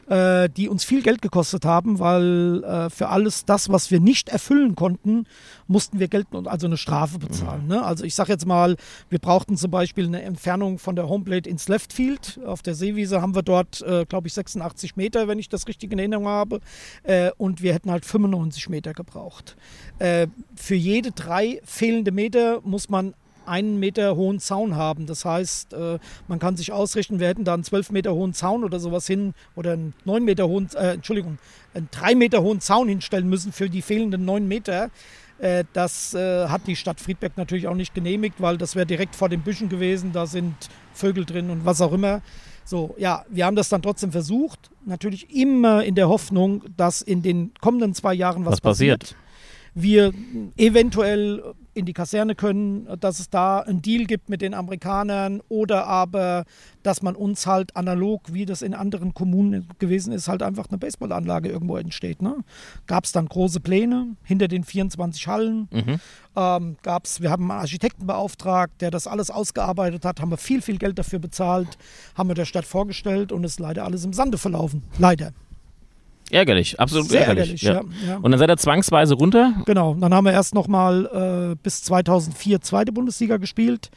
Äh, 0.09 0.49
die 0.49 0.69
uns 0.69 0.83
viel 0.83 1.01
Geld 1.01 1.21
gekostet 1.21 1.65
haben, 1.65 1.99
weil 1.99 2.63
äh, 2.63 2.89
für 2.89 3.09
alles 3.09 3.45
das, 3.45 3.69
was 3.69 3.91
wir 3.91 3.99
nicht 3.99 4.29
erfüllen 4.29 4.75
konnten, 4.75 5.25
mussten 5.67 5.99
wir 5.99 6.07
Geld, 6.07 6.27
und 6.31 6.47
also 6.47 6.67
eine 6.67 6.77
Strafe 6.77 7.19
bezahlen. 7.19 7.63
Mhm. 7.63 7.67
Ne? 7.69 7.83
Also 7.83 8.03
ich 8.03 8.15
sage 8.15 8.31
jetzt 8.31 8.45
mal, 8.45 8.77
wir 9.09 9.19
brauchten 9.19 9.57
zum 9.57 9.71
Beispiel 9.71 10.05
eine 10.05 10.21
Entfernung 10.21 10.79
von 10.79 10.95
der 10.95 11.09
Homeplate 11.09 11.49
ins 11.49 11.67
Left 11.67 11.93
Field. 11.93 12.39
Auf 12.45 12.61
der 12.61 12.75
Seewiese 12.75 13.21
haben 13.21 13.35
wir 13.35 13.43
dort, 13.43 13.81
äh, 13.81 14.05
glaube 14.05 14.27
ich, 14.27 14.33
86 14.33 14.95
Meter, 14.95 15.27
wenn 15.27 15.39
ich 15.39 15.49
das 15.49 15.67
richtig 15.67 15.91
in 15.91 15.99
Erinnerung 15.99 16.27
habe. 16.27 16.59
Äh, 17.03 17.31
und 17.37 17.61
wir 17.61 17.73
hätten 17.73 17.91
halt 17.91 18.05
95 18.05 18.69
Meter 18.69 18.93
gebraucht. 18.93 19.55
Äh, 19.99 20.27
für 20.55 20.75
jede 20.75 21.11
drei 21.11 21.59
fehlende 21.63 22.11
Meter 22.11 22.61
muss 22.63 22.89
man 22.89 23.13
einen 23.47 23.79
Meter 23.79 24.15
hohen 24.15 24.39
Zaun 24.39 24.75
haben. 24.75 25.05
Das 25.05 25.25
heißt, 25.25 25.73
äh, 25.73 25.99
man 26.27 26.39
kann 26.39 26.57
sich 26.57 26.71
ausrichten, 26.71 27.19
wir 27.19 27.27
hätten 27.27 27.43
da 27.43 27.53
einen 27.53 27.63
zwölf 27.63 27.91
Meter 27.91 28.13
hohen 28.13 28.33
Zaun 28.33 28.63
oder 28.63 28.79
sowas 28.79 29.07
hin 29.07 29.33
oder 29.55 29.73
einen 29.73 29.93
neun 30.05 30.25
Meter 30.25 30.47
hohen, 30.47 30.69
äh, 30.75 30.93
Entschuldigung, 30.93 31.38
einen 31.73 31.89
drei 31.91 32.15
Meter 32.15 32.41
hohen 32.41 32.60
Zaun 32.60 32.88
hinstellen 32.88 33.27
müssen 33.29 33.51
für 33.51 33.69
die 33.69 33.81
fehlenden 33.81 34.25
neun 34.25 34.47
Meter. 34.47 34.89
Äh, 35.39 35.63
das 35.73 36.13
äh, 36.13 36.47
hat 36.47 36.67
die 36.67 36.75
Stadt 36.75 36.99
Friedberg 36.99 37.38
natürlich 37.38 37.67
auch 37.67 37.75
nicht 37.75 37.93
genehmigt, 37.93 38.41
weil 38.41 38.57
das 38.57 38.75
wäre 38.75 38.86
direkt 38.86 39.15
vor 39.15 39.29
den 39.29 39.41
Büschen 39.41 39.69
gewesen. 39.69 40.12
Da 40.12 40.25
sind 40.25 40.55
Vögel 40.93 41.25
drin 41.25 41.49
und 41.49 41.65
was 41.65 41.81
auch 41.81 41.93
immer. 41.93 42.21
So, 42.65 42.95
ja, 42.97 43.23
wir 43.29 43.45
haben 43.45 43.55
das 43.55 43.69
dann 43.69 43.81
trotzdem 43.81 44.12
versucht. 44.12 44.71
Natürlich 44.86 45.33
immer 45.33 45.86
in 45.86 45.95
der 45.95 46.10
Hoffnung, 46.10 46.63
dass 46.75 47.01
in 47.01 47.21
den 47.21 47.51
kommenden 47.62 47.93
zwei 47.93 48.13
Jahren 48.13 48.45
was, 48.45 48.53
was 48.53 48.62
passiert. 48.62 48.99
passiert 48.99 49.26
wir 49.81 50.13
eventuell 50.57 51.43
in 51.77 51.85
die 51.85 51.93
Kaserne 51.93 52.33
können, 52.33 52.87
dass 52.99 53.19
es 53.19 53.29
da 53.29 53.59
einen 53.59 53.83
Deal 53.83 54.05
gibt 54.05 54.29
mit 54.29 54.41
den 54.41 54.55
Amerikanern 54.55 55.41
oder 55.47 55.85
aber, 55.85 56.45
dass 56.81 57.03
man 57.03 57.15
uns 57.15 57.45
halt 57.45 57.75
analog, 57.75 58.33
wie 58.33 58.45
das 58.45 58.63
in 58.63 58.73
anderen 58.73 59.13
Kommunen 59.13 59.67
gewesen 59.77 60.11
ist, 60.11 60.27
halt 60.27 60.41
einfach 60.41 60.67
eine 60.69 60.79
Baseballanlage 60.79 61.49
irgendwo 61.49 61.77
entsteht. 61.77 62.23
Ne? 62.23 62.43
Gab 62.87 63.05
es 63.05 63.11
dann 63.11 63.27
große 63.27 63.59
Pläne 63.59 64.15
hinter 64.23 64.47
den 64.47 64.63
24 64.63 65.27
Hallen. 65.27 65.67
Mhm. 65.71 65.99
Ähm, 66.35 66.77
gab's, 66.81 67.21
wir 67.21 67.29
haben 67.29 67.51
einen 67.51 67.59
Architekten 67.59 68.07
beauftragt, 68.07 68.81
der 68.81 68.89
das 68.89 69.05
alles 69.05 69.29
ausgearbeitet 69.29 70.03
hat, 70.03 70.19
haben 70.19 70.31
wir 70.31 70.37
viel, 70.37 70.63
viel 70.63 70.79
Geld 70.79 70.97
dafür 70.97 71.19
bezahlt, 71.19 71.77
haben 72.15 72.29
wir 72.29 72.35
der 72.35 72.45
Stadt 72.45 72.65
vorgestellt 72.65 73.31
und 73.31 73.43
es 73.43 73.53
ist 73.53 73.59
leider 73.59 73.85
alles 73.85 74.03
im 74.03 74.13
Sande 74.13 74.39
verlaufen. 74.39 74.81
Leider. 74.97 75.31
Ärgerlich, 76.29 76.79
absolut 76.79 77.09
Sehr 77.09 77.27
ärgerlich. 77.27 77.63
ärgerlich 77.63 78.01
ja. 78.01 78.13
Ja. 78.13 78.17
Und 78.17 78.31
dann 78.31 78.39
seid 78.39 78.49
ihr 78.49 78.57
zwangsweise 78.57 79.15
runter? 79.15 79.53
Genau, 79.65 79.93
dann 79.93 80.13
haben 80.13 80.25
wir 80.25 80.33
erst 80.33 80.53
nochmal 80.53 81.53
äh, 81.53 81.55
bis 81.61 81.83
2004 81.83 82.61
zweite 82.61 82.91
Bundesliga 82.91 83.37
gespielt. 83.37 83.89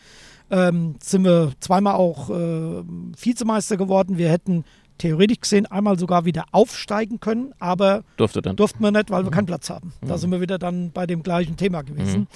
Ähm, 0.51 0.97
sind 1.03 1.25
wir 1.25 1.53
zweimal 1.61 1.95
auch 1.95 2.31
äh, 2.31 2.83
Vizemeister 3.21 3.77
geworden. 3.77 4.19
Wir 4.19 4.29
hätten 4.29 4.65
theoretisch 4.99 5.41
gesehen 5.41 5.67
einmal 5.67 5.99
sogar 5.99 6.25
wieder 6.25 6.45
aufsteigen 6.53 7.21
können, 7.21 7.53
aber 7.59 8.05
Durfte 8.17 8.43
dann. 8.43 8.57
durften 8.57 8.83
wir 8.83 8.91
nicht, 8.91 9.11
weil 9.11 9.25
wir 9.25 9.31
mhm. 9.31 9.35
keinen 9.35 9.47
Platz 9.47 9.71
haben. 9.71 9.93
Da 10.03 10.15
mhm. 10.15 10.19
sind 10.19 10.31
wir 10.31 10.41
wieder 10.41 10.59
dann 10.59 10.93
bei 10.93 11.07
dem 11.07 11.23
gleichen 11.23 11.57
Thema 11.57 11.83
gewesen. 11.83 12.21
Mhm. 12.21 12.27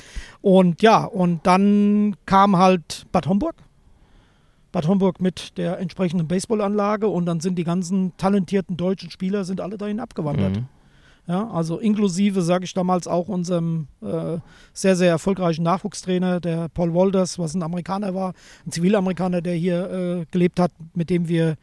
Und 0.41 0.83
ja, 0.83 1.05
und 1.05 1.47
dann 1.47 2.17
kam 2.27 2.57
halt 2.57 3.07
Bad 3.13 3.27
Homburg 3.27 3.57
Bad 4.75 4.89
Homburg 4.89 5.21
mit 5.21 5.57
der 5.57 5.79
entsprechenden 5.79 6.27
Baseballanlage 6.27 7.07
und 7.07 7.27
dann 7.27 7.39
sind 7.39 7.55
die 7.57 7.63
ganzen 7.63 8.13
talentierten 8.17 8.77
deutschen 8.77 9.09
Spieler 9.09 9.45
sind 9.45 9.61
alle 9.61 9.79
dahin 9.79 10.01
abgewandert. 10.01 10.57
Mhm. 10.57 10.67
Ja, 11.29 11.49
also 11.49 11.79
inklusive, 11.79 12.43
sage 12.43 12.65
ich 12.65 12.75
damals, 12.75 13.07
auch 13.07 13.29
unserem 13.29 13.87
äh, 14.03 14.39
sehr, 14.73 14.97
sehr 14.97 15.11
erfolgreichen 15.11 15.63
Nachwuchstrainer, 15.63 16.41
der 16.41 16.69
Paul 16.71 16.93
Walters, 16.93 17.39
was 17.39 17.55
ein 17.55 17.63
Amerikaner 17.63 18.17
war, 18.17 18.35
ein 18.67 18.73
Zivilamerikaner, 18.73 19.43
der 19.43 19.55
hier 19.55 19.91
äh, 19.91 20.27
gelebt 20.33 20.59
hat, 20.59 20.73
mit 20.93 21.09
dem 21.09 21.29
wir 21.29 21.55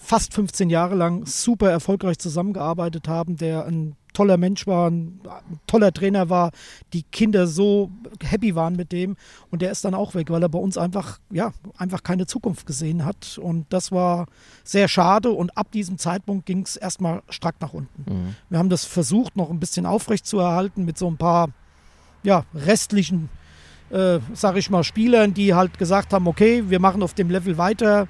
fast 0.00 0.34
15 0.34 0.70
Jahre 0.70 0.94
lang 0.94 1.26
super 1.26 1.70
erfolgreich 1.70 2.18
zusammengearbeitet 2.18 3.08
haben, 3.08 3.36
der 3.36 3.66
ein 3.66 3.96
toller 4.12 4.38
Mensch 4.38 4.66
war, 4.66 4.88
ein, 4.88 5.20
ein, 5.24 5.60
toller 5.66 5.92
Trainer 5.92 6.30
war, 6.30 6.50
die 6.94 7.02
Kinder 7.02 7.46
so 7.46 7.90
happy 8.22 8.54
waren 8.54 8.74
mit 8.74 8.90
dem 8.90 9.16
und 9.50 9.60
der 9.60 9.70
ist 9.70 9.84
dann 9.84 9.94
auch 9.94 10.14
weg, 10.14 10.30
weil 10.30 10.42
er 10.42 10.48
bei 10.48 10.58
uns 10.58 10.78
einfach, 10.78 11.18
ja, 11.30 11.52
einfach 11.76 12.02
keine 12.02 12.26
Zukunft 12.26 12.64
gesehen 12.64 13.04
hat 13.04 13.38
und 13.38 13.66
das 13.68 13.92
war 13.92 14.26
sehr 14.64 14.88
schade 14.88 15.30
und 15.30 15.58
ab 15.58 15.70
diesem 15.70 15.98
Zeitpunkt 15.98 16.46
ging 16.46 16.62
es 16.62 16.76
erstmal 16.76 17.22
stark 17.28 17.56
nach 17.60 17.74
unten. 17.74 18.10
Mhm. 18.10 18.36
Wir 18.48 18.58
haben 18.58 18.70
das 18.70 18.86
versucht, 18.86 19.36
noch 19.36 19.50
ein 19.50 19.60
bisschen 19.60 19.84
aufrecht 19.84 20.26
zu 20.26 20.38
erhalten 20.38 20.86
mit 20.86 20.96
so 20.96 21.08
ein 21.08 21.18
paar, 21.18 21.50
ja, 22.22 22.44
restlichen 22.54 23.28
äh, 23.90 24.18
sag 24.32 24.56
ich 24.56 24.70
mal, 24.70 24.82
Spielern, 24.82 25.34
die 25.34 25.54
halt 25.54 25.78
gesagt 25.78 26.12
haben, 26.12 26.26
okay, 26.26 26.64
wir 26.68 26.80
machen 26.80 27.02
auf 27.02 27.14
dem 27.14 27.30
Level 27.30 27.58
weiter, 27.58 28.08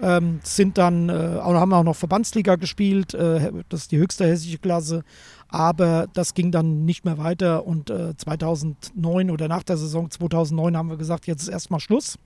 ähm, 0.00 0.40
sind 0.42 0.78
dann, 0.78 1.08
äh, 1.08 1.12
haben 1.12 1.72
auch 1.72 1.82
noch 1.82 1.96
Verbandsliga 1.96 2.56
gespielt, 2.56 3.14
äh, 3.14 3.52
das 3.68 3.82
ist 3.82 3.92
die 3.92 3.98
höchste 3.98 4.26
hessische 4.26 4.58
Klasse, 4.58 5.02
aber 5.48 6.06
das 6.12 6.34
ging 6.34 6.50
dann 6.50 6.84
nicht 6.84 7.04
mehr 7.04 7.18
weiter 7.18 7.66
und 7.66 7.90
äh, 7.90 8.16
2009 8.16 9.30
oder 9.30 9.48
nach 9.48 9.62
der 9.62 9.76
Saison 9.76 10.10
2009 10.10 10.76
haben 10.76 10.90
wir 10.90 10.96
gesagt, 10.96 11.26
jetzt 11.26 11.42
ist 11.42 11.48
erstmal 11.48 11.80
Schluss. 11.80 12.18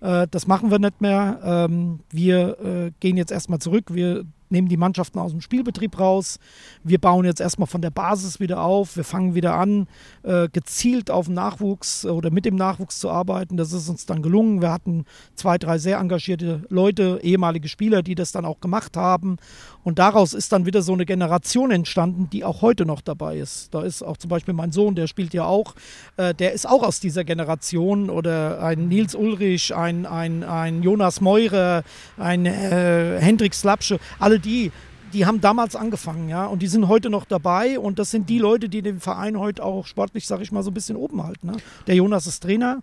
Äh, 0.00 0.26
das 0.30 0.46
machen 0.46 0.70
wir 0.70 0.78
nicht 0.78 1.00
mehr. 1.00 1.40
Ähm, 1.42 2.00
wir 2.10 2.60
äh, 2.60 2.90
gehen 3.00 3.16
jetzt 3.16 3.32
erstmal 3.32 3.58
zurück. 3.58 3.86
Wir 3.94 4.24
nehmen 4.50 4.68
die 4.68 4.76
Mannschaften 4.76 5.18
aus 5.18 5.32
dem 5.32 5.40
Spielbetrieb 5.40 5.98
raus. 5.98 6.38
Wir 6.82 6.98
bauen 6.98 7.24
jetzt 7.24 7.40
erstmal 7.40 7.66
von 7.66 7.82
der 7.82 7.90
Basis 7.90 8.40
wieder 8.40 8.62
auf. 8.62 8.96
Wir 8.96 9.04
fangen 9.04 9.34
wieder 9.34 9.54
an, 9.54 9.86
äh, 10.22 10.48
gezielt 10.48 11.10
auf 11.10 11.26
den 11.26 11.34
Nachwuchs 11.34 12.04
oder 12.04 12.30
mit 12.30 12.44
dem 12.44 12.56
Nachwuchs 12.56 12.98
zu 12.98 13.10
arbeiten. 13.10 13.56
Das 13.56 13.72
ist 13.72 13.88
uns 13.88 14.06
dann 14.06 14.22
gelungen. 14.22 14.60
Wir 14.60 14.72
hatten 14.72 15.04
zwei, 15.34 15.58
drei 15.58 15.78
sehr 15.78 15.98
engagierte 15.98 16.64
Leute, 16.68 17.20
ehemalige 17.22 17.68
Spieler, 17.68 18.02
die 18.02 18.14
das 18.14 18.32
dann 18.32 18.44
auch 18.44 18.60
gemacht 18.60 18.96
haben. 18.96 19.36
Und 19.84 19.98
daraus 19.98 20.34
ist 20.34 20.52
dann 20.52 20.66
wieder 20.66 20.82
so 20.82 20.92
eine 20.92 21.06
Generation 21.06 21.70
entstanden, 21.70 22.28
die 22.30 22.44
auch 22.44 22.60
heute 22.60 22.84
noch 22.84 23.00
dabei 23.00 23.38
ist. 23.38 23.72
Da 23.72 23.82
ist 23.82 24.02
auch 24.02 24.16
zum 24.16 24.28
Beispiel 24.28 24.52
mein 24.52 24.72
Sohn, 24.72 24.94
der 24.94 25.06
spielt 25.06 25.32
ja 25.32 25.44
auch, 25.44 25.74
äh, 26.16 26.34
der 26.34 26.52
ist 26.52 26.68
auch 26.68 26.82
aus 26.82 27.00
dieser 27.00 27.24
Generation 27.24 28.10
oder 28.10 28.62
ein 28.62 28.88
Nils 28.88 29.14
Ulrich, 29.14 29.74
ein, 29.74 30.04
ein, 30.04 30.44
ein 30.44 30.82
Jonas 30.82 31.20
Meurer, 31.20 31.84
ein 32.18 32.44
äh, 32.44 33.18
Hendrik 33.18 33.54
Slapsche, 33.54 33.98
alle 34.18 34.37
die, 34.38 34.72
die 35.12 35.26
haben 35.26 35.40
damals 35.40 35.76
angefangen, 35.76 36.28
ja, 36.28 36.46
und 36.46 36.60
die 36.60 36.66
sind 36.66 36.88
heute 36.88 37.10
noch 37.10 37.24
dabei. 37.24 37.78
Und 37.78 37.98
das 37.98 38.10
sind 38.10 38.28
die 38.28 38.38
Leute, 38.38 38.68
die 38.68 38.82
den 38.82 39.00
Verein 39.00 39.38
heute 39.38 39.64
auch 39.64 39.86
sportlich, 39.86 40.26
sag 40.26 40.40
ich 40.40 40.52
mal, 40.52 40.62
so 40.62 40.70
ein 40.70 40.74
bisschen 40.74 40.96
oben 40.96 41.22
halten. 41.22 41.48
Ne? 41.48 41.56
Der 41.86 41.94
Jonas 41.94 42.26
ist 42.26 42.42
Trainer, 42.42 42.82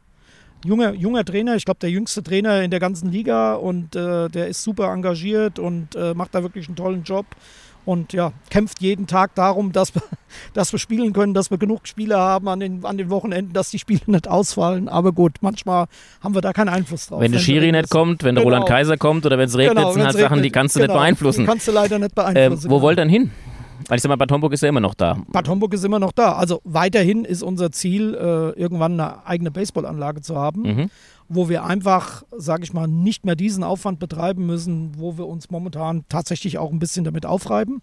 junger, 0.64 0.94
junger 0.94 1.24
Trainer, 1.24 1.56
ich 1.56 1.66
glaube 1.66 1.80
der 1.80 1.92
jüngste 1.92 2.24
Trainer 2.24 2.64
in 2.64 2.72
der 2.72 2.80
ganzen 2.80 3.12
Liga. 3.12 3.56
Und 3.56 3.96
äh, 3.96 4.30
der 4.30 4.48
ist 4.48 4.64
super 4.64 4.92
engagiert 4.92 5.60
und 5.60 5.96
äh, 5.96 6.14
macht 6.14 6.34
da 6.36 6.44
wirklich 6.44 6.68
einen 6.68 6.76
tollen 6.76 7.04
Job 7.04 7.26
und 7.86 8.14
ja, 8.14 8.34
kämpft 8.50 8.82
jeden 8.82 9.08
Tag 9.08 9.36
darum, 9.36 9.72
dass 9.72 9.94
wir, 9.96 10.02
dass 10.54 10.72
wir 10.72 10.80
spielen 10.80 11.14
können, 11.14 11.34
dass 11.34 11.52
wir 11.52 11.58
genug 11.58 11.88
Spiele 11.88 12.18
haben 12.18 12.48
an 12.48 12.60
den, 12.60 12.84
an 12.86 12.98
den 12.98 13.10
Wochenenden, 13.10 13.54
dass 13.54 13.70
die 13.70 13.80
Spiele 13.80 14.02
nicht 14.08 14.28
ausfallen. 14.28 14.90
Aber 14.90 15.12
gut, 15.12 15.38
manchmal 15.42 15.86
haben 16.22 16.36
wir 16.36 16.42
da 16.42 16.54
keinen 16.54 16.70
Einfluss 16.70 17.08
drauf. 17.08 17.22
Wenn 17.22 17.32
der 17.32 17.40
Schiri 17.40 17.72
nicht 17.72 17.90
kommt, 17.90 18.24
wenn 18.24 18.36
der 18.36 18.44
genau. 18.44 18.56
Roland 18.56 18.70
Kaiser 18.70 18.98
kommt 18.98 19.26
oder 19.26 19.38
wenn 19.38 19.48
es 19.48 19.58
regnet, 19.58 19.78
genau, 19.78 19.92
sind 19.92 20.04
halt 20.04 20.18
Sachen, 20.18 20.42
die 20.42 20.50
kannst 20.50 20.76
du 20.76 20.80
genau. 20.80 20.94
nicht 20.94 21.00
beeinflussen. 21.00 21.42
Die 21.42 21.48
kannst 21.48 21.68
du 21.68 21.72
leider 21.72 22.00
nicht 22.00 22.16
beeinflussen. 22.16 22.68
Äh, 22.68 22.70
wo 22.70 22.82
wollt 22.82 22.98
ihr 22.98 23.04
denn 23.04 23.10
hin? 23.10 23.32
Weil 23.88 23.98
ich 23.98 24.02
sag 24.02 24.10
mal, 24.10 24.16
Bad 24.16 24.32
Homburg 24.32 24.54
ist 24.54 24.62
ja 24.62 24.70
immer 24.70 24.80
noch 24.80 24.94
da. 24.94 25.18
Bad 25.28 25.48
Homburg 25.48 25.74
ist 25.74 25.84
immer 25.84 26.00
noch 26.00 26.12
da. 26.12 26.34
Also 26.34 26.62
weiterhin 26.64 27.26
ist 27.26 27.44
unser 27.44 27.72
Ziel, 27.72 28.14
äh, 28.14 28.60
irgendwann 28.60 29.00
eine 29.00 29.26
eigene 29.26 29.52
Baseballanlage 29.52 30.22
zu 30.22 30.36
haben. 30.36 30.62
Mhm 30.62 30.90
wo 31.28 31.50
wir 31.50 31.64
einfach, 31.64 32.24
sage 32.38 32.64
ich 32.64 32.74
mal, 32.74 32.88
nicht 32.88 33.26
mehr 33.26 33.36
diesen 33.36 33.64
Aufwand 33.64 34.00
betreiben 34.00 34.46
müssen, 34.46 34.92
wo 34.98 35.18
wir 35.18 35.28
uns 35.28 35.50
momentan 35.50 36.06
tatsächlich 36.10 36.58
auch 36.58 36.72
ein 36.72 36.80
bisschen 36.80 37.04
damit 37.04 37.26
aufreiben. 37.26 37.82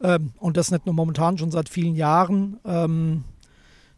Ähm, 0.00 0.32
und 0.38 0.56
das 0.56 0.70
nicht 0.70 0.86
nur 0.86 0.94
momentan, 0.94 1.38
schon 1.38 1.50
seit 1.50 1.68
vielen 1.68 1.94
Jahren. 1.94 2.58
Ähm, 2.64 3.24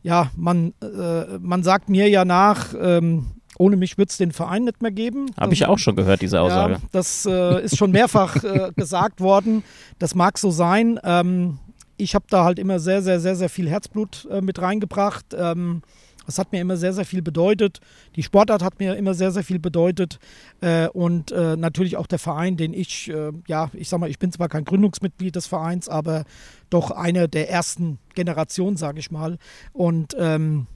ja, 0.02 0.30
man, 0.36 0.74
äh, 0.82 1.38
man 1.40 1.62
sagt 1.62 1.88
mir 1.88 2.08
ja 2.08 2.24
nach, 2.24 2.74
ähm, 2.78 3.26
ohne 3.58 3.76
mich 3.76 3.98
wird 3.98 4.10
es 4.10 4.16
den 4.16 4.32
Verein 4.32 4.64
nicht 4.64 4.82
mehr 4.82 4.90
geben. 4.90 5.30
Habe 5.38 5.54
ich 5.54 5.66
auch 5.66 5.78
schon 5.78 5.96
gehört, 5.96 6.22
diese 6.22 6.40
Aussage. 6.40 6.74
Ja, 6.74 6.80
das 6.92 7.26
äh, 7.26 7.64
ist 7.64 7.76
schon 7.76 7.90
mehrfach 7.90 8.42
äh, 8.42 8.72
gesagt 8.76 9.20
worden. 9.20 9.62
Das 9.98 10.14
mag 10.14 10.38
so 10.38 10.50
sein. 10.50 10.98
Ähm, 11.04 11.58
ich 11.96 12.14
habe 12.14 12.24
da 12.28 12.44
halt 12.44 12.58
immer 12.58 12.78
sehr, 12.80 13.02
sehr, 13.02 13.20
sehr, 13.20 13.36
sehr 13.36 13.48
viel 13.48 13.68
Herzblut 13.68 14.26
äh, 14.30 14.40
mit 14.40 14.60
reingebracht. 14.60 15.26
Ähm, 15.36 15.82
das 16.26 16.38
hat 16.38 16.52
mir 16.52 16.60
immer 16.60 16.76
sehr, 16.76 16.92
sehr 16.92 17.04
viel 17.04 17.22
bedeutet. 17.22 17.80
Die 18.16 18.22
Sportart 18.22 18.62
hat 18.62 18.78
mir 18.78 18.96
immer 18.96 19.14
sehr, 19.14 19.30
sehr 19.30 19.44
viel 19.44 19.58
bedeutet. 19.58 20.18
Äh, 20.60 20.88
und 20.88 21.32
äh, 21.32 21.56
natürlich 21.56 21.96
auch 21.96 22.06
der 22.06 22.18
Verein, 22.18 22.56
den 22.56 22.72
ich, 22.72 23.10
äh, 23.10 23.32
ja, 23.46 23.70
ich 23.74 23.88
sag 23.88 24.00
mal, 24.00 24.10
ich 24.10 24.18
bin 24.18 24.32
zwar 24.32 24.48
kein 24.48 24.64
Gründungsmitglied 24.64 25.36
des 25.36 25.46
Vereins, 25.46 25.88
aber 25.88 26.24
doch 26.70 26.90
eine 26.90 27.28
der 27.28 27.50
ersten 27.50 27.98
Generationen, 28.14 28.76
sage 28.76 28.98
ich 28.98 29.10
mal. 29.10 29.38
Und 29.72 30.16
ähm, 30.18 30.66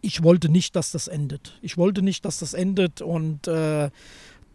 ich 0.00 0.22
wollte 0.22 0.48
nicht, 0.48 0.76
dass 0.76 0.92
das 0.92 1.08
endet. 1.08 1.58
Ich 1.62 1.76
wollte 1.76 2.02
nicht, 2.02 2.24
dass 2.24 2.38
das 2.38 2.54
endet. 2.54 3.00
Und 3.02 3.48
äh, 3.48 3.90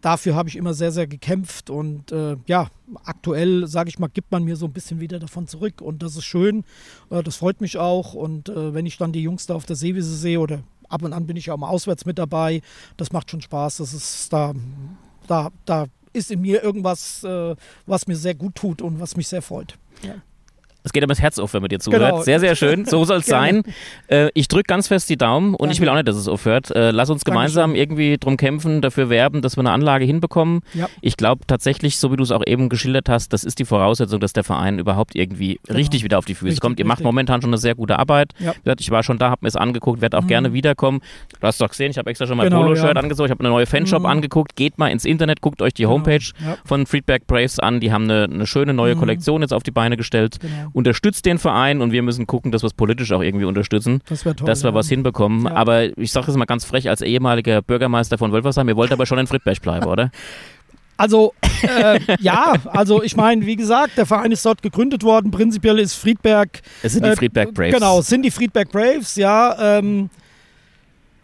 dafür 0.02 0.34
habe 0.34 0.48
ich 0.48 0.56
immer 0.56 0.74
sehr, 0.74 0.92
sehr 0.92 1.06
gekämpft 1.06 1.70
und 1.70 2.12
äh, 2.12 2.36
ja, 2.46 2.68
aktuell, 3.04 3.66
sage 3.66 3.88
ich 3.88 3.98
mal, 3.98 4.08
gibt 4.08 4.30
man 4.30 4.44
mir 4.44 4.56
so 4.56 4.66
ein 4.66 4.72
bisschen 4.72 5.00
wieder 5.00 5.18
davon 5.18 5.46
zurück 5.46 5.80
und 5.80 6.02
das 6.02 6.16
ist 6.16 6.24
schön, 6.24 6.64
äh, 7.10 7.22
das 7.22 7.36
freut 7.36 7.60
mich 7.60 7.78
auch 7.78 8.12
und 8.12 8.48
äh, 8.48 8.74
wenn 8.74 8.84
ich 8.84 8.98
dann 8.98 9.12
die 9.12 9.22
Jungs 9.22 9.46
da 9.46 9.54
auf 9.54 9.64
der 9.64 9.76
Seewiese 9.76 10.14
sehe 10.14 10.40
oder 10.40 10.62
ab 10.88 11.02
und 11.02 11.12
an 11.12 11.26
bin 11.26 11.36
ich 11.36 11.50
auch 11.50 11.56
mal 11.56 11.68
auswärts 11.68 12.04
mit 12.04 12.18
dabei, 12.18 12.60
das 12.96 13.12
macht 13.12 13.30
schon 13.30 13.40
Spaß, 13.40 13.78
das 13.78 13.94
ist 13.94 14.32
da, 14.32 14.52
da, 15.28 15.50
da 15.64 15.86
ist 16.12 16.30
in 16.30 16.40
mir 16.40 16.62
irgendwas, 16.62 17.24
äh, 17.24 17.54
was 17.86 18.06
mir 18.06 18.16
sehr 18.16 18.34
gut 18.34 18.56
tut 18.56 18.82
und 18.82 19.00
was 19.00 19.16
mich 19.16 19.28
sehr 19.28 19.40
freut. 19.40 19.78
Ja. 20.02 20.16
Es 20.84 20.92
geht 20.92 21.02
aber 21.02 21.10
das 21.12 21.20
Herz 21.20 21.38
auf, 21.38 21.54
wenn 21.54 21.62
man 21.62 21.68
dir 21.68 21.78
zuhört. 21.80 22.02
Genau. 22.10 22.22
Sehr, 22.22 22.40
sehr 22.40 22.56
schön. 22.56 22.84
So 22.84 23.04
soll 23.04 23.18
es 23.18 23.26
sein. 23.32 23.62
Äh, 24.08 24.30
ich 24.34 24.48
drücke 24.48 24.64
ganz 24.64 24.88
fest 24.88 25.08
die 25.10 25.16
Daumen 25.16 25.54
und 25.54 25.70
ich 25.70 25.80
will 25.80 25.88
auch 25.88 25.94
nicht, 25.94 26.08
dass 26.08 26.16
es 26.16 26.28
aufhört. 26.28 26.70
Äh, 26.70 26.90
lass 26.90 27.10
uns 27.10 27.24
gemeinsam 27.24 27.70
Dankeschön. 27.70 27.82
irgendwie 27.82 28.18
drum 28.18 28.36
kämpfen, 28.36 28.80
dafür 28.82 29.08
werben, 29.10 29.42
dass 29.42 29.56
wir 29.56 29.60
eine 29.60 29.70
Anlage 29.72 30.04
hinbekommen. 30.04 30.60
Ja. 30.74 30.88
Ich 31.00 31.16
glaube 31.16 31.46
tatsächlich, 31.46 31.98
so 31.98 32.10
wie 32.12 32.16
du 32.16 32.22
es 32.22 32.30
auch 32.32 32.42
eben 32.46 32.68
geschildert 32.68 33.08
hast, 33.08 33.32
das 33.32 33.44
ist 33.44 33.58
die 33.58 33.64
Voraussetzung, 33.64 34.20
dass 34.20 34.32
der 34.32 34.44
Verein 34.44 34.78
überhaupt 34.78 35.14
irgendwie 35.14 35.60
richtig 35.70 36.04
wieder 36.04 36.18
auf 36.18 36.24
die 36.24 36.34
Füße 36.34 36.46
Richtig, 36.46 36.60
kommt. 36.60 36.78
Ihr 36.78 36.84
macht 36.86 36.98
richtig. 36.98 37.04
momentan 37.06 37.40
schon 37.42 37.50
eine 37.50 37.58
sehr 37.58 37.74
gute 37.74 37.98
Arbeit. 37.98 38.32
Ja. 38.38 38.52
Ich 38.78 38.90
war 38.90 39.02
schon 39.02 39.18
da, 39.18 39.30
habe 39.30 39.40
mir 39.42 39.48
es 39.48 39.56
angeguckt, 39.56 40.00
werde 40.00 40.18
auch 40.18 40.26
gerne 40.26 40.52
wiederkommen. 40.52 41.00
Du 41.40 41.46
hast 41.46 41.60
doch 41.60 41.68
gesehen, 41.68 41.90
ich 41.90 41.98
habe 41.98 42.10
extra 42.10 42.26
schon 42.26 42.36
mein 42.36 42.48
Genau, 42.48 42.62
Polo-Shirt 42.62 42.94
ja. 42.96 43.00
angezogen, 43.02 43.26
ich 43.26 43.30
habe 43.30 43.40
eine 43.40 43.50
neue 43.50 43.66
Fanshop 43.66 44.00
Mhm. 44.00 44.06
angeguckt. 44.06 44.56
Geht 44.56 44.78
mal 44.78 44.88
ins 44.88 45.04
Internet, 45.04 45.40
guckt 45.40 45.62
euch 45.62 45.74
die 45.74 45.86
Homepage 45.86 46.18
Ja. 46.44 46.56
von 46.64 46.86
Friedberg 46.86 47.26
Braves 47.26 47.58
an. 47.60 47.78
Die 47.80 47.92
haben 47.92 48.04
eine, 48.04 48.24
eine 48.24 48.46
schöne 48.46 48.74
neue 48.74 48.94
Mhm. 48.96 49.00
Kollektion 49.00 49.42
jetzt 49.42 49.52
auf 49.52 49.62
die 49.62 49.70
Beine 49.70 49.96
gestellt. 49.96 50.38
Genau. 50.40 50.70
Unterstützt 50.72 51.26
den 51.26 51.38
Verein 51.38 51.80
und 51.80 51.92
wir 51.92 52.02
müssen 52.02 52.26
gucken, 52.26 52.52
dass 52.52 52.62
wir 52.62 52.68
es 52.68 52.74
politisch 52.74 53.12
auch 53.12 53.22
irgendwie 53.22 53.44
unterstützen, 53.44 54.00
Das 54.08 54.22
toll. 54.22 54.34
dass 54.44 54.62
wir 54.62 54.70
ja. 54.70 54.74
was 54.74 54.88
hinbekommen. 54.88 55.46
Ja. 55.46 55.54
Aber 55.54 55.96
ich 55.98 56.12
sage 56.12 56.30
es 56.30 56.36
mal 56.36 56.44
ganz 56.44 56.64
frech, 56.64 56.88
als 56.88 57.00
ehemaliger 57.00 57.62
Bürgermeister 57.62 58.18
von 58.18 58.32
Wölfersheim, 58.32 58.68
ihr 58.68 58.76
wollt 58.76 58.92
aber 58.92 59.06
schon 59.06 59.18
in 59.18 59.26
Friedberg 59.26 59.60
bleiben, 59.60 59.86
oder? 59.86 60.10
Also, 60.98 61.34
äh, 61.62 61.98
ja, 62.20 62.54
also 62.66 63.02
ich 63.02 63.16
meine, 63.16 63.44
wie 63.44 63.56
gesagt, 63.56 63.96
der 63.96 64.06
Verein 64.06 64.30
ist 64.30 64.44
dort 64.46 64.62
gegründet 64.62 65.02
worden. 65.02 65.32
Prinzipiell 65.32 65.80
ist 65.80 65.94
Friedberg. 65.94 66.60
Es 66.82 66.92
sind 66.92 67.04
die 67.04 67.10
äh, 67.10 67.16
Friedberg 67.16 67.52
Braves. 67.54 67.74
Genau, 67.74 67.98
es 68.00 68.06
sind 68.06 68.22
die 68.22 68.30
Friedberg 68.30 68.70
Braves, 68.70 69.16
ja. 69.16 69.78
Ähm, 69.78 70.10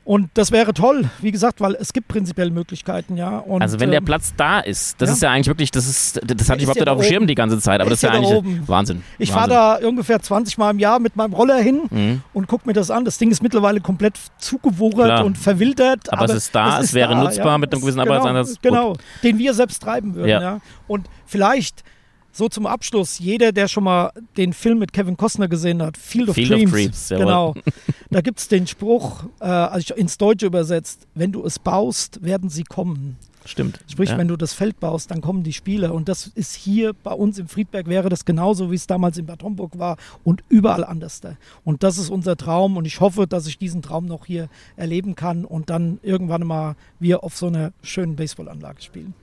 und 0.08 0.30
das 0.32 0.52
wäre 0.52 0.72
toll, 0.72 1.04
wie 1.20 1.30
gesagt, 1.32 1.60
weil 1.60 1.74
es 1.74 1.92
gibt 1.92 2.08
prinzipiell 2.08 2.50
Möglichkeiten, 2.50 3.18
ja. 3.18 3.40
Und, 3.40 3.60
Also 3.60 3.78
wenn 3.78 3.90
der 3.90 3.98
ähm, 3.98 4.06
Platz 4.06 4.32
da 4.34 4.60
ist, 4.60 4.98
das 5.02 5.10
ja. 5.10 5.12
ist 5.14 5.22
ja 5.22 5.30
eigentlich 5.32 5.48
wirklich, 5.48 5.70
das 5.70 5.86
ist, 5.86 6.16
das 6.16 6.22
hatte 6.24 6.32
ist 6.32 6.40
ich 6.40 6.46
überhaupt 6.62 6.76
ja 6.78 6.80
nicht 6.80 6.86
da 6.86 6.92
auf 6.92 7.00
dem 7.02 7.06
Schirm 7.06 7.26
die 7.26 7.34
ganze 7.34 7.58
Zeit, 7.58 7.82
aber 7.82 7.90
das 7.90 7.98
ist 7.98 8.02
ja 8.04 8.08
ist 8.08 8.14
ja 8.14 8.20
da 8.22 8.26
eigentlich 8.38 8.38
oben. 8.38 8.68
Wahnsinn. 8.68 9.02
Ich 9.18 9.30
fahre 9.30 9.50
da 9.50 9.86
ungefähr 9.86 10.18
20 10.18 10.56
Mal 10.56 10.70
im 10.70 10.78
Jahr 10.78 10.98
mit 10.98 11.14
meinem 11.14 11.34
Roller 11.34 11.58
hin 11.58 11.82
Mhm. 11.90 12.22
und 12.32 12.46
gucke 12.48 12.66
mir 12.66 12.72
das 12.72 12.90
an. 12.90 13.04
Das 13.04 13.18
Ding 13.18 13.30
ist 13.30 13.42
mittlerweile 13.42 13.82
komplett 13.82 14.14
zugewuchert 14.38 15.04
Klar. 15.04 15.24
und 15.26 15.36
verwildert. 15.36 16.10
Aber 16.10 16.24
es 16.24 16.32
ist 16.32 16.54
da, 16.54 16.80
es 16.80 16.94
wäre 16.94 17.14
nutzbar 17.14 17.58
mit 17.58 17.70
einem 17.70 17.82
gewissen 17.82 17.98
genau, 17.98 18.12
Arbeitseinsatz. 18.14 18.54
Gut. 18.54 18.62
Genau, 18.62 18.96
den 19.22 19.36
wir 19.38 19.52
selbst 19.52 19.82
treiben 19.82 20.14
würden. 20.14 20.30
Ja. 20.30 20.40
Ja. 20.40 20.60
Und 20.86 21.06
vielleicht 21.26 21.84
so 22.32 22.48
zum 22.48 22.66
Abschluss, 22.66 23.18
jeder, 23.18 23.52
der 23.52 23.68
schon 23.68 23.84
mal 23.84 24.12
den 24.36 24.52
Film 24.52 24.78
mit 24.78 24.92
Kevin 24.92 25.16
Costner 25.16 25.48
gesehen 25.48 25.82
hat, 25.82 25.96
Field 25.96 26.28
of 26.28 26.34
Field 26.34 26.52
of 26.52 26.56
Dreams, 26.56 26.72
Dreams, 26.72 27.08
jawohl. 27.08 27.24
genau, 27.24 27.54
da 28.10 28.20
gibt 28.20 28.38
es 28.38 28.48
den 28.48 28.66
Spruch, 28.66 29.24
äh, 29.40 29.44
also 29.44 29.94
ins 29.94 30.18
Deutsche 30.18 30.46
übersetzt, 30.46 31.06
wenn 31.14 31.32
du 31.32 31.44
es 31.44 31.58
baust, 31.58 32.22
werden 32.22 32.48
sie 32.48 32.64
kommen. 32.64 33.16
Stimmt. 33.48 33.80
Sprich, 33.90 34.10
ja. 34.10 34.18
wenn 34.18 34.28
du 34.28 34.36
das 34.36 34.52
Feld 34.52 34.78
baust, 34.78 35.10
dann 35.10 35.22
kommen 35.22 35.42
die 35.42 35.54
Spieler. 35.54 35.94
Und 35.94 36.10
das 36.10 36.26
ist 36.26 36.54
hier 36.54 36.92
bei 36.92 37.12
uns 37.12 37.38
im 37.38 37.48
Friedberg 37.48 37.86
wäre 37.86 38.10
das 38.10 38.26
genauso, 38.26 38.70
wie 38.70 38.74
es 38.74 38.86
damals 38.86 39.16
in 39.16 39.24
Bad 39.24 39.42
Homburg 39.42 39.78
war 39.78 39.96
und 40.22 40.44
überall 40.50 40.84
anders. 40.84 41.22
da. 41.22 41.36
Und 41.64 41.82
das 41.82 41.96
ist 41.96 42.10
unser 42.10 42.36
Traum. 42.36 42.76
Und 42.76 42.84
ich 42.84 43.00
hoffe, 43.00 43.26
dass 43.26 43.46
ich 43.46 43.56
diesen 43.56 43.80
Traum 43.80 44.04
noch 44.04 44.26
hier 44.26 44.50
erleben 44.76 45.14
kann 45.14 45.46
und 45.46 45.70
dann 45.70 45.98
irgendwann 46.02 46.46
mal 46.46 46.76
wir 47.00 47.24
auf 47.24 47.36
so 47.36 47.46
einer 47.46 47.72
schönen 47.82 48.16
Baseballanlage 48.16 48.82
spielen. 48.82 49.14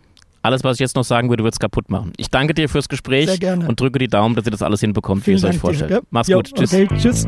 Alles, 0.46 0.64
was 0.64 0.76
ich 0.76 0.80
jetzt 0.82 0.96
noch 0.96 1.04
sagen 1.04 1.30
würde, 1.30 1.44
wird 1.44 1.56
es 1.56 1.60
kaputt 1.60 1.90
machen. 1.90 2.14
Ich 2.18 2.30
danke 2.30 2.54
dir 2.54 2.70
fürs 2.70 2.88
Gespräch 2.88 3.26
Sehr 3.28 3.40
gerne. 3.40 3.68
und 3.68 3.80
drücke 3.80 3.98
die 3.98 4.08
Daumen, 4.08 4.36
dass 4.36 4.46
ihr 4.46 4.52
das 4.52 4.62
alles 4.62 4.80
hinbekommt, 4.80 5.26
wie 5.26 5.32
ihr 5.32 5.38
es 5.38 5.44
euch 5.44 5.54
dir, 5.54 5.60
vorstellt. 5.60 5.90
gell? 5.90 6.02
Mach's 6.12 6.28
Jo, 6.28 6.38
gut. 6.38 6.54
Tschüss. 6.54 6.72
Okay, 6.72 6.88
tschüss. 7.00 7.26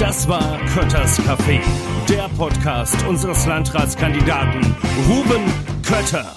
Das 0.00 0.28
war 0.28 0.58
Kötters 0.74 1.20
Café, 1.20 1.60
der 2.08 2.28
Podcast 2.36 2.96
unseres 3.08 3.46
Landratskandidaten 3.46 4.60
Ruben 5.08 5.44
Kötter. 5.84 6.34